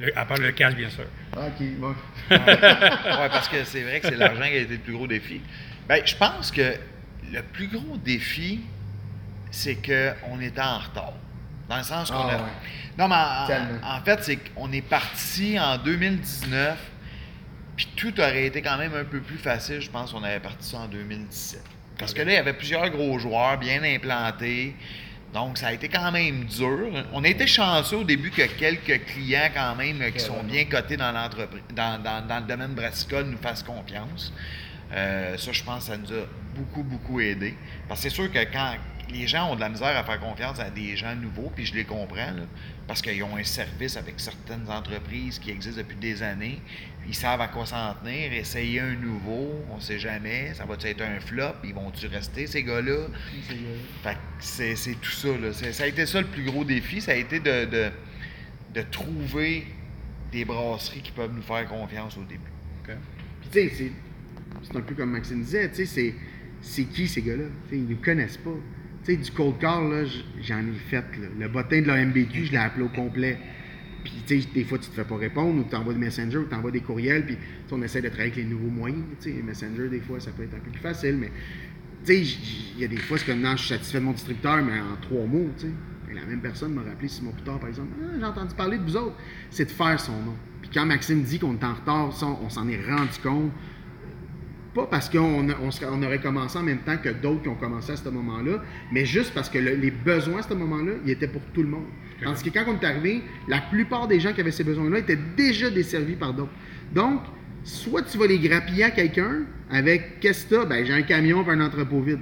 Le- 0.00 0.16
à 0.18 0.24
part 0.24 0.38
le 0.38 0.52
cash, 0.52 0.74
bien 0.74 0.90
sûr. 0.90 1.04
OK, 1.36 1.62
bon. 1.78 1.94
ouais, 2.30 3.28
parce 3.28 3.48
que 3.48 3.64
c'est 3.64 3.82
vrai 3.82 4.00
que 4.00 4.08
c'est 4.08 4.16
l'argent 4.16 4.42
qui 4.42 4.48
a 4.56 4.60
été 4.60 4.74
le 4.74 4.78
plus 4.78 4.92
gros 4.94 5.06
défi. 5.06 5.40
Ben, 5.88 6.02
je 6.04 6.14
pense 6.16 6.50
que 6.50 6.74
le 7.32 7.42
plus 7.42 7.68
gros 7.68 7.96
défi, 7.96 8.60
c'est 9.50 9.76
qu'on 9.76 10.40
était 10.40 10.60
en 10.60 10.78
retard. 10.78 11.12
Dans 11.68 11.76
le 11.78 11.82
sens 11.82 12.10
qu'on 12.10 12.16
Ah, 12.18 12.32
a. 12.34 12.36
ouais. 12.36 12.42
Non, 12.96 13.08
mais 13.08 13.78
en 13.84 14.00
fait, 14.04 14.22
c'est 14.24 14.36
qu'on 14.36 14.72
est 14.72 14.82
parti 14.82 15.58
en 15.58 15.76
2019, 15.78 16.78
puis 17.76 17.88
tout 17.96 18.18
aurait 18.20 18.46
été 18.46 18.62
quand 18.62 18.78
même 18.78 18.94
un 18.94 19.04
peu 19.04 19.20
plus 19.20 19.36
facile, 19.38 19.80
je 19.80 19.90
pense, 19.90 20.12
qu'on 20.12 20.22
avait 20.24 20.40
parti 20.40 20.68
ça 20.70 20.78
en 20.78 20.86
2017. 20.88 21.60
Parce 21.98 22.14
que 22.14 22.22
là, 22.22 22.30
il 22.32 22.34
y 22.34 22.38
avait 22.38 22.54
plusieurs 22.54 22.88
gros 22.90 23.18
joueurs 23.18 23.58
bien 23.58 23.82
implantés. 23.82 24.74
Donc, 25.32 25.58
ça 25.58 25.68
a 25.68 25.72
été 25.72 25.88
quand 25.88 26.10
même 26.10 26.44
dur. 26.44 26.88
On 27.12 27.22
a 27.22 27.28
été 27.28 27.46
chanceux 27.46 27.98
au 27.98 28.04
début 28.04 28.30
que 28.30 28.46
quelques 28.46 29.04
clients, 29.04 29.50
quand 29.54 29.74
même, 29.76 30.10
qui 30.12 30.20
sont 30.20 30.42
bien 30.42 30.64
cotés 30.64 30.96
dans 30.96 31.12
l'entreprise, 31.12 31.62
dans, 31.74 32.00
le 32.02 32.46
domaine 32.46 32.72
brassicole, 32.72 33.26
nous 33.26 33.38
fassent 33.38 33.62
confiance. 33.62 34.32
Euh, 34.92 35.36
ça, 35.36 35.52
je 35.52 35.62
pense, 35.62 35.84
ça 35.84 35.96
nous 35.98 36.10
a 36.12 36.24
beaucoup, 36.56 36.82
beaucoup 36.82 37.20
aidé. 37.20 37.54
Parce 37.86 38.00
que 38.02 38.08
c'est 38.08 38.14
sûr 38.14 38.32
que 38.32 38.38
quand 38.50 38.74
les 39.10 39.26
gens 39.26 39.52
ont 39.52 39.54
de 39.54 39.60
la 39.60 39.68
misère 39.68 39.96
à 39.96 40.04
faire 40.04 40.20
confiance 40.20 40.60
à 40.60 40.70
des 40.70 40.96
gens 40.96 41.14
nouveaux, 41.14 41.50
puis 41.54 41.66
je 41.66 41.74
les 41.74 41.84
comprends, 41.84 42.32
là, 42.32 42.42
parce 42.86 43.02
qu'ils 43.02 43.22
ont 43.22 43.36
un 43.36 43.44
service 43.44 43.96
avec 43.96 44.14
certaines 44.18 44.68
entreprises 44.68 45.38
qui 45.38 45.50
existent 45.50 45.80
depuis 45.80 45.96
des 45.96 46.22
années, 46.22 46.60
ils 47.08 47.14
savent 47.14 47.40
à 47.40 47.48
quoi 47.48 47.64
s'en 47.64 47.94
tenir, 47.94 48.32
essayer 48.34 48.80
un 48.80 48.94
nouveau, 48.94 49.64
on 49.70 49.76
ne 49.76 49.80
sait 49.80 49.98
jamais, 49.98 50.52
ça 50.54 50.66
va 50.66 50.74
être 50.82 51.00
un 51.00 51.20
flop, 51.20 51.54
ils 51.64 51.72
vont-tu 51.72 52.06
rester, 52.06 52.46
ces 52.46 52.62
gars-là? 52.62 53.06
C'est, 54.40 54.74
tout 55.00 55.10
ça. 55.10 55.28
Là. 55.28 55.52
Ça 55.52 55.84
a 55.84 55.86
été 55.86 56.04
ça 56.04 56.20
le 56.20 56.26
plus 56.26 56.44
gros 56.44 56.64
défi. 56.64 57.00
Ça 57.00 57.12
a 57.12 57.14
été 57.14 57.40
de, 57.40 57.64
de, 57.64 57.90
de 58.74 58.82
trouver 58.82 59.66
des 60.30 60.44
brasseries 60.44 61.00
qui 61.00 61.12
peuvent 61.12 61.32
nous 61.34 61.42
faire 61.42 61.66
confiance 61.66 62.16
au 62.18 62.24
début. 62.24 62.40
Puis 62.84 63.50
tu 63.50 63.68
sais, 63.70 63.92
c'est, 64.62 64.76
un 64.76 64.82
peu 64.82 64.94
comme 64.94 65.12
Maxime 65.12 65.42
disait, 65.42 65.70
tu 65.70 65.76
sais, 65.76 65.86
c'est, 65.86 66.14
c'est 66.60 66.84
qui 66.84 67.08
ces 67.08 67.22
gars-là? 67.22 67.44
Ils 67.72 67.84
ne 67.84 67.90
nous 67.90 67.96
connaissent 67.96 68.36
pas. 68.36 68.50
Tu 69.04 69.14
sais, 69.14 69.16
du 69.16 69.30
cold 69.30 69.58
call, 69.58 70.06
j'en 70.42 70.58
ai 70.60 70.72
fait. 70.90 71.04
Le 71.38 71.48
bottin 71.48 71.80
de 71.80 71.86
la 71.86 72.04
MBQ, 72.04 72.46
je 72.46 72.52
l'ai 72.52 72.58
appelé 72.58 72.84
au 72.84 72.88
complet. 72.88 73.38
Puis 74.04 74.12
tu 74.26 74.40
sais, 74.40 74.48
des 74.54 74.64
fois, 74.64 74.78
tu 74.78 74.88
te 74.88 74.94
fais 74.94 75.04
pas 75.04 75.16
répondre, 75.16 75.60
ou 75.60 75.68
tu 75.68 75.76
envoies 75.76 75.94
des 75.94 76.00
messengers, 76.00 76.38
ou 76.38 76.46
tu 76.46 76.54
envoies 76.54 76.70
des 76.70 76.80
courriels, 76.80 77.26
puis 77.26 77.36
on 77.72 77.82
essaie 77.82 78.00
de 78.00 78.08
travailler 78.08 78.32
avec 78.32 78.44
les 78.44 78.50
nouveaux 78.50 78.70
moyens. 78.70 79.02
Tu 79.20 79.30
sais, 79.30 79.36
les 79.36 79.42
messengers, 79.42 79.88
des 79.88 80.00
fois, 80.00 80.20
ça 80.20 80.30
peut 80.30 80.44
être 80.44 80.54
un 80.54 80.60
peu 80.60 80.70
plus 80.70 80.80
facile, 80.80 81.16
mais 81.16 81.30
tu 82.04 82.24
sais, 82.24 82.36
il 82.76 82.80
y 82.80 82.84
a 82.84 82.88
des 82.88 82.96
fois, 82.96 83.18
c'est 83.18 83.26
comme, 83.26 83.40
non, 83.40 83.52
je 83.52 83.58
suis 83.58 83.68
satisfait 83.68 83.98
de 83.98 84.04
mon 84.04 84.12
distributeur, 84.12 84.62
mais 84.62 84.78
en 84.80 84.96
trois 85.00 85.26
mots, 85.26 85.50
tu 85.58 85.66
sais. 85.66 85.72
La 86.14 86.24
même 86.24 86.40
personne 86.40 86.72
m'a 86.72 86.82
rappelé 86.82 87.06
six 87.08 87.22
mois 87.22 87.32
plus 87.32 87.42
tard, 87.42 87.58
par 87.58 87.68
exemple, 87.68 87.90
ah, 88.00 88.16
j'ai 88.18 88.24
entendu 88.24 88.54
parler 88.54 88.78
de 88.78 88.82
vous 88.82 88.96
autres. 88.96 89.16
C'est 89.50 89.66
de 89.66 89.70
faire 89.70 90.00
son 90.00 90.12
nom. 90.12 90.34
Puis 90.62 90.70
quand 90.72 90.86
Maxime 90.86 91.22
dit 91.22 91.38
qu'on 91.38 91.54
est 91.54 91.64
en 91.64 91.74
retard, 91.74 92.08
on 92.42 92.48
s'en 92.48 92.68
est 92.68 92.80
rendu 92.82 93.18
compte. 93.22 93.52
Pas 94.74 94.86
parce 94.86 95.08
qu'on 95.08 95.18
on 95.18 95.48
on 95.50 96.02
aurait 96.02 96.20
commencé 96.20 96.58
en 96.58 96.62
même 96.62 96.78
temps 96.80 96.96
que 96.98 97.08
d'autres 97.08 97.42
qui 97.42 97.48
ont 97.48 97.54
commencé 97.54 97.92
à 97.92 97.96
ce 97.96 98.08
moment-là, 98.08 98.62
mais 98.92 99.04
juste 99.06 99.32
parce 99.34 99.48
que 99.48 99.58
le- 99.58 99.74
les 99.74 99.90
besoins 99.90 100.40
à 100.40 100.42
ce 100.42 100.52
moment-là, 100.54 100.92
ils 101.04 101.10
étaient 101.10 101.26
pour 101.28 101.42
tout 101.54 101.62
le 101.62 101.68
monde. 101.68 101.86
Tandis 102.22 102.42
que 102.44 102.50
quand 102.50 102.64
on 102.68 102.78
est 102.78 102.84
arrivé, 102.84 103.22
la 103.48 103.60
plupart 103.60 104.08
des 104.08 104.20
gens 104.20 104.32
qui 104.32 104.40
avaient 104.40 104.50
ces 104.50 104.64
besoins-là 104.64 104.98
étaient 104.98 105.18
déjà 105.36 105.70
desservis 105.70 106.16
par 106.16 106.34
d'autres. 106.34 106.52
Donc, 106.94 107.22
soit 107.64 108.02
tu 108.02 108.18
vas 108.18 108.26
les 108.26 108.38
grappiller 108.38 108.84
à 108.84 108.90
quelqu'un 108.90 109.42
avec 109.70 110.20
qu'est-ce 110.20 110.46
que 110.46 110.56
t'as? 110.56 110.64
Ben, 110.66 110.84
j'ai 110.84 110.92
un 110.92 111.02
camion 111.02 111.44
et 111.46 111.50
un 111.50 111.60
entrepôt 111.60 112.00
vide. 112.02 112.20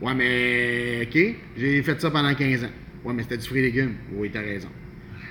Ouais, 0.00 0.14
mais 0.14 1.06
OK, 1.08 1.36
j'ai 1.56 1.82
fait 1.82 2.00
ça 2.00 2.10
pendant 2.10 2.34
15 2.34 2.64
ans. 2.64 2.70
Ouais, 3.04 3.12
mais 3.14 3.22
c'était 3.22 3.38
du 3.38 3.46
fruit 3.46 3.60
et 3.60 3.62
légumes. 3.64 3.94
Oui, 4.12 4.30
t'as 4.32 4.40
raison. 4.40 4.68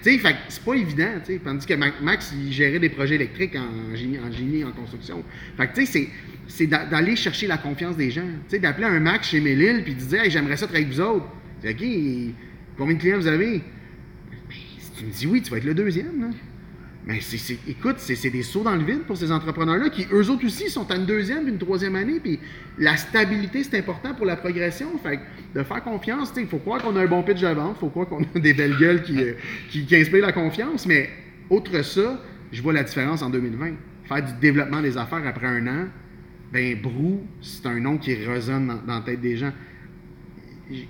Tu 0.04 0.20
sais, 0.20 0.36
c'est 0.50 0.64
pas 0.64 0.74
évident, 0.74 1.12
tu 1.26 1.34
sais. 1.34 1.40
Tandis 1.44 1.66
que 1.66 1.74
Ma- 1.76 1.94
Max, 2.02 2.34
il 2.38 2.52
gérait 2.52 2.80
des 2.80 2.90
projets 2.90 3.16
électriques 3.16 3.56
en 3.56 3.96
génie, 3.96 4.64
en, 4.64 4.68
en 4.68 4.72
construction. 4.74 5.24
Fait 5.56 5.68
que, 5.68 5.76
tu 5.76 5.86
sais, 5.86 5.92
c'est- 5.92 6.10
c'est 6.48 6.68
d'a- 6.68 6.86
d'aller 6.86 7.16
chercher 7.16 7.48
la 7.48 7.58
confiance 7.58 7.96
des 7.96 8.12
gens. 8.12 8.22
Tu 8.50 8.50
sais, 8.56 8.60
d'appeler 8.60 8.86
un 8.88 9.00
Max 9.00 9.30
chez 9.30 9.40
Mélile 9.40 9.82
puis 9.84 9.96
de 9.96 10.00
dire, 10.02 10.22
hey, 10.24 10.30
j'aimerais 10.30 10.58
ça 10.58 10.66
travailler 10.68 10.86
avec 10.86 10.96
vous 10.98 11.02
autres. 11.02 11.26
OK, 11.66 11.84
combien 12.78 12.96
de 12.96 13.00
clients 13.00 13.18
vous 13.18 13.28
avez? 13.28 13.60
Ben, 13.60 14.56
si 14.78 14.92
tu 14.92 15.06
me 15.06 15.12
dis 15.12 15.28
oui, 15.28 15.42
tu 15.42 15.52
vas 15.52 15.58
être 15.58 15.64
le 15.64 15.74
deuxième. 15.74 16.34
Mais 17.06 17.20
écoute, 17.68 17.96
c'est, 17.98 18.30
des 18.30 18.44
sauts 18.44 18.64
dans 18.64 18.76
le 18.76 18.84
vide 18.84 19.02
pour 19.02 19.18
ces 19.18 19.30
entrepreneurs-là 19.30 19.90
qui, 19.90 20.08
eux 20.12 20.30
autres 20.30 20.46
aussi, 20.46 20.70
sont 20.70 20.90
à 20.90 20.96
une 20.96 21.06
deuxième 21.06 21.50
une 21.50 21.58
troisième 21.58 21.96
année. 21.96 22.20
Puis 22.22 22.40
la 22.78 22.96
stabilité, 22.96 23.64
c'est 23.64 23.78
important 23.78 24.14
pour 24.14 24.26
la 24.26 24.38
progression. 24.38 24.88
Fait 25.00 25.20
de 25.54 25.64
faire 25.64 25.84
confiance, 25.84 26.32
il 26.38 26.48
faut 26.48 26.60
croire 26.60 26.82
qu'on 26.82 26.96
a 26.96 27.02
un 27.02 27.08
bon 27.08 27.22
pitch 27.24 27.42
de 27.42 27.48
vente, 27.48 27.76
il 27.78 27.80
faut 27.80 27.90
croire 27.90 28.08
qu'on 28.08 28.24
a 28.24 28.40
des 28.40 28.54
belles 28.54 28.78
gueules 28.78 29.04
qui, 29.04 29.18
euh, 29.22 29.34
qui, 29.70 29.86
qui 29.86 29.96
inspirent 29.98 30.26
la 30.26 30.32
confiance. 30.32 30.86
Mais 30.86 31.10
outre 31.50 31.82
ça, 31.84 32.22
je 32.54 32.62
vois 32.62 32.74
la 32.74 32.84
différence 32.84 33.22
en 33.22 33.30
2020. 33.30 33.72
Faire 34.06 34.24
du 34.24 34.34
développement 34.40 34.82
des 34.82 34.98
affaires 34.98 35.28
après 35.28 35.48
un 35.48 35.68
an, 35.68 35.88
ben 36.54 36.80
Brou, 36.82 37.22
c'est 37.42 37.66
un 37.66 37.80
nom 37.80 37.98
qui 37.98 38.14
résonne 38.14 38.68
dans, 38.68 38.82
dans 38.82 39.00
la 39.00 39.02
tête 39.02 39.20
des 39.20 39.36
gens 39.36 39.52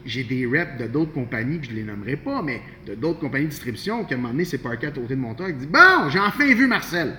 j'ai 0.05 0.23
des 0.23 0.45
reps 0.45 0.77
de 0.79 0.87
d'autres 0.87 1.13
compagnies, 1.13 1.57
puis 1.57 1.69
je 1.71 1.75
les 1.75 1.83
nommerai 1.83 2.15
pas, 2.15 2.41
mais 2.41 2.61
de 2.85 2.95
d'autres 2.95 3.19
compagnies 3.19 3.45
de 3.45 3.49
distribution, 3.49 4.03
qui 4.05 4.13
à 4.13 4.17
un 4.17 4.19
moment 4.19 4.33
donné, 4.33 4.45
s'est 4.45 4.59
parqué 4.59 4.87
à 4.87 4.91
côté 4.91 5.15
de 5.15 5.19
mon 5.19 5.33
toit, 5.33 5.49
il 5.49 5.57
dit 5.57 5.67
Bon, 5.67 6.09
j'ai 6.09 6.19
enfin 6.19 6.45
vu 6.53 6.67
Marcel. 6.67 7.15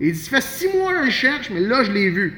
Il 0.00 0.12
dit 0.12 0.18
Ça 0.18 0.36
fait 0.36 0.42
six 0.42 0.76
mois 0.76 1.00
que 1.00 1.06
je 1.06 1.10
cherche, 1.10 1.50
mais 1.50 1.60
là, 1.60 1.84
je 1.84 1.92
l'ai 1.92 2.10
vu. 2.10 2.34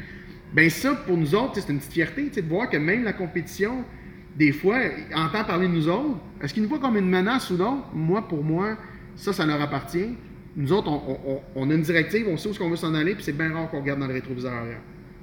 Ben 0.52 0.68
ça, 0.68 0.94
pour 1.06 1.16
nous 1.16 1.34
autres, 1.34 1.60
c'est 1.60 1.72
une 1.72 1.78
petite 1.78 1.92
fierté 1.92 2.30
de 2.30 2.48
voir 2.48 2.68
que 2.68 2.76
même 2.76 3.04
la 3.04 3.12
compétition, 3.12 3.84
des 4.36 4.52
fois, 4.52 4.78
entend 5.14 5.44
parler 5.44 5.68
de 5.68 5.72
nous 5.72 5.88
autres. 5.88 6.18
Est-ce 6.42 6.54
qu'ils 6.54 6.62
nous 6.62 6.68
voient 6.68 6.80
comme 6.80 6.96
une 6.96 7.08
menace 7.08 7.50
ou 7.50 7.56
non? 7.56 7.82
Moi, 7.94 8.26
pour 8.26 8.42
moi, 8.42 8.76
ça, 9.14 9.32
ça 9.32 9.46
leur 9.46 9.60
appartient. 9.60 10.16
Nous 10.56 10.72
autres, 10.72 10.90
on, 11.54 11.70
a 11.70 11.74
une 11.74 11.82
directive, 11.82 12.26
on 12.28 12.36
sait 12.36 12.48
où 12.48 12.50
est-ce 12.50 12.58
qu'on 12.58 12.70
veut 12.70 12.76
s'en 12.76 12.94
aller, 12.94 13.14
puis 13.14 13.22
c'est 13.22 13.36
bien 13.36 13.52
rare 13.52 13.70
qu'on 13.70 13.80
regarde 13.80 14.00
dans 14.00 14.08
le 14.08 14.14
rétroviseur. 14.14 14.52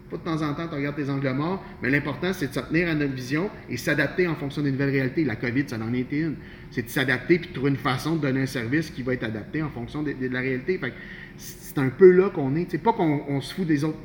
Pas 0.09 0.15
de 0.17 0.21
temps 0.21 0.41
en 0.41 0.53
temps, 0.53 0.67
tu 0.69 0.75
regardes 0.75 0.95
tes 0.95 1.09
angles 1.09 1.33
morts, 1.33 1.61
mais 1.83 1.89
l'important, 1.89 2.31
c'est 2.31 2.47
de 2.47 2.53
se 2.53 2.59
tenir 2.61 2.87
à 2.87 2.95
notre 2.95 3.13
vision 3.13 3.49
et 3.69 3.75
s'adapter 3.75 4.25
en 4.25 4.35
fonction 4.35 4.61
des 4.61 4.71
nouvelles 4.71 4.91
réalités. 4.91 5.25
La 5.25 5.35
COVID, 5.35 5.65
ça 5.67 5.77
en 5.77 5.93
été 5.93 6.19
une. 6.19 6.35
C'est 6.71 6.83
de 6.83 6.89
s'adapter 6.89 7.39
puis 7.39 7.49
de 7.49 7.53
trouver 7.53 7.71
une 7.71 7.77
façon 7.77 8.15
de 8.15 8.21
donner 8.21 8.41
un 8.41 8.45
service 8.45 8.89
qui 8.89 9.03
va 9.03 9.13
être 9.13 9.25
adapté 9.25 9.61
en 9.61 9.69
fonction 9.69 10.03
de, 10.03 10.13
la 10.31 10.39
réalité. 10.39 10.79
C'est 11.35 11.77
un 11.77 11.89
peu 11.89 12.09
là 12.11 12.29
qu'on 12.29 12.55
est. 12.55 12.67
C'est 12.71 12.77
pas 12.77 12.93
qu'on 12.93 13.21
on 13.27 13.41
se 13.41 13.53
fout 13.53 13.67
des 13.67 13.83
autres. 13.83 13.97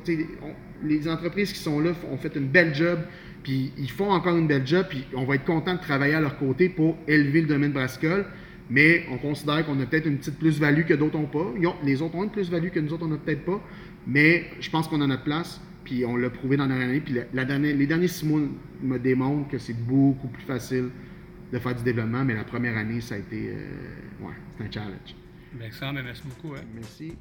les 0.83 1.07
entreprises 1.07 1.53
qui 1.53 1.59
sont 1.59 1.79
là 1.79 1.91
ont 2.11 2.17
fait 2.17 2.35
une 2.35 2.47
belle 2.47 2.75
job, 2.75 2.99
puis 3.41 3.71
ils 3.77 3.89
font 3.89 4.11
encore 4.11 4.35
une 4.35 4.47
belle 4.47 4.67
job, 4.67 4.85
puis 4.89 5.05
on 5.15 5.23
va 5.23 5.35
être 5.35 5.45
content 5.45 5.75
de 5.75 5.79
travailler 5.79 6.15
à 6.15 6.21
leur 6.21 6.37
côté 6.37 6.67
pour 6.67 6.97
élever 7.07 7.41
le 7.41 7.47
domaine 7.47 7.71
brassicole. 7.71 8.25
Mais 8.69 9.03
on 9.09 9.17
considère 9.17 9.65
qu'on 9.65 9.79
a 9.79 9.85
peut-être 9.85 10.07
une 10.07 10.17
petite 10.17 10.37
plus-value 10.37 10.83
que 10.83 10.93
d'autres 10.93 11.17
n'ont 11.17 11.27
pas. 11.27 11.39
Ont- 11.39 11.75
les 11.83 12.01
autres 12.01 12.15
ont 12.15 12.23
une 12.23 12.29
plus-value 12.29 12.69
que 12.69 12.79
nous 12.79 12.91
autres, 12.93 13.05
on 13.05 13.09
n'a 13.09 13.17
peut-être 13.17 13.45
pas. 13.45 13.61
Mais 14.05 14.45
je 14.59 14.69
pense 14.69 14.87
qu'on 14.87 14.99
a 15.01 15.07
notre 15.07 15.23
place. 15.23 15.61
Puis 15.83 16.05
on 16.05 16.15
l'a 16.15 16.29
prouvé 16.29 16.57
dans 16.57 16.63
la 16.65 16.69
dernière 16.69 16.89
année. 16.89 17.01
Puis 17.01 17.13
la- 17.13 17.23
la 17.33 17.45
dernière- 17.45 17.75
les 17.75 17.87
derniers 17.87 18.07
six 18.07 18.25
mois 18.25 18.41
me 18.81 18.97
démontrent 18.97 19.49
que 19.49 19.57
c'est 19.57 19.73
beaucoup 19.77 20.27
plus 20.27 20.43
facile 20.43 20.89
de 21.51 21.59
faire 21.59 21.75
du 21.75 21.83
développement. 21.83 22.23
Mais 22.23 22.35
la 22.35 22.43
première 22.43 22.77
année, 22.77 23.01
ça 23.01 23.15
a 23.15 23.17
été. 23.17 23.49
euh, 23.49 24.25
ouais, 24.25 24.33
c'est 24.57 24.63
un 24.65 24.71
challenge. 24.71 25.15
Ben, 25.53 25.61
Alexandre, 25.63 25.99
merci 26.03 26.23
beaucoup. 26.27 26.55
hein. 26.55 26.61
Merci. 26.73 27.13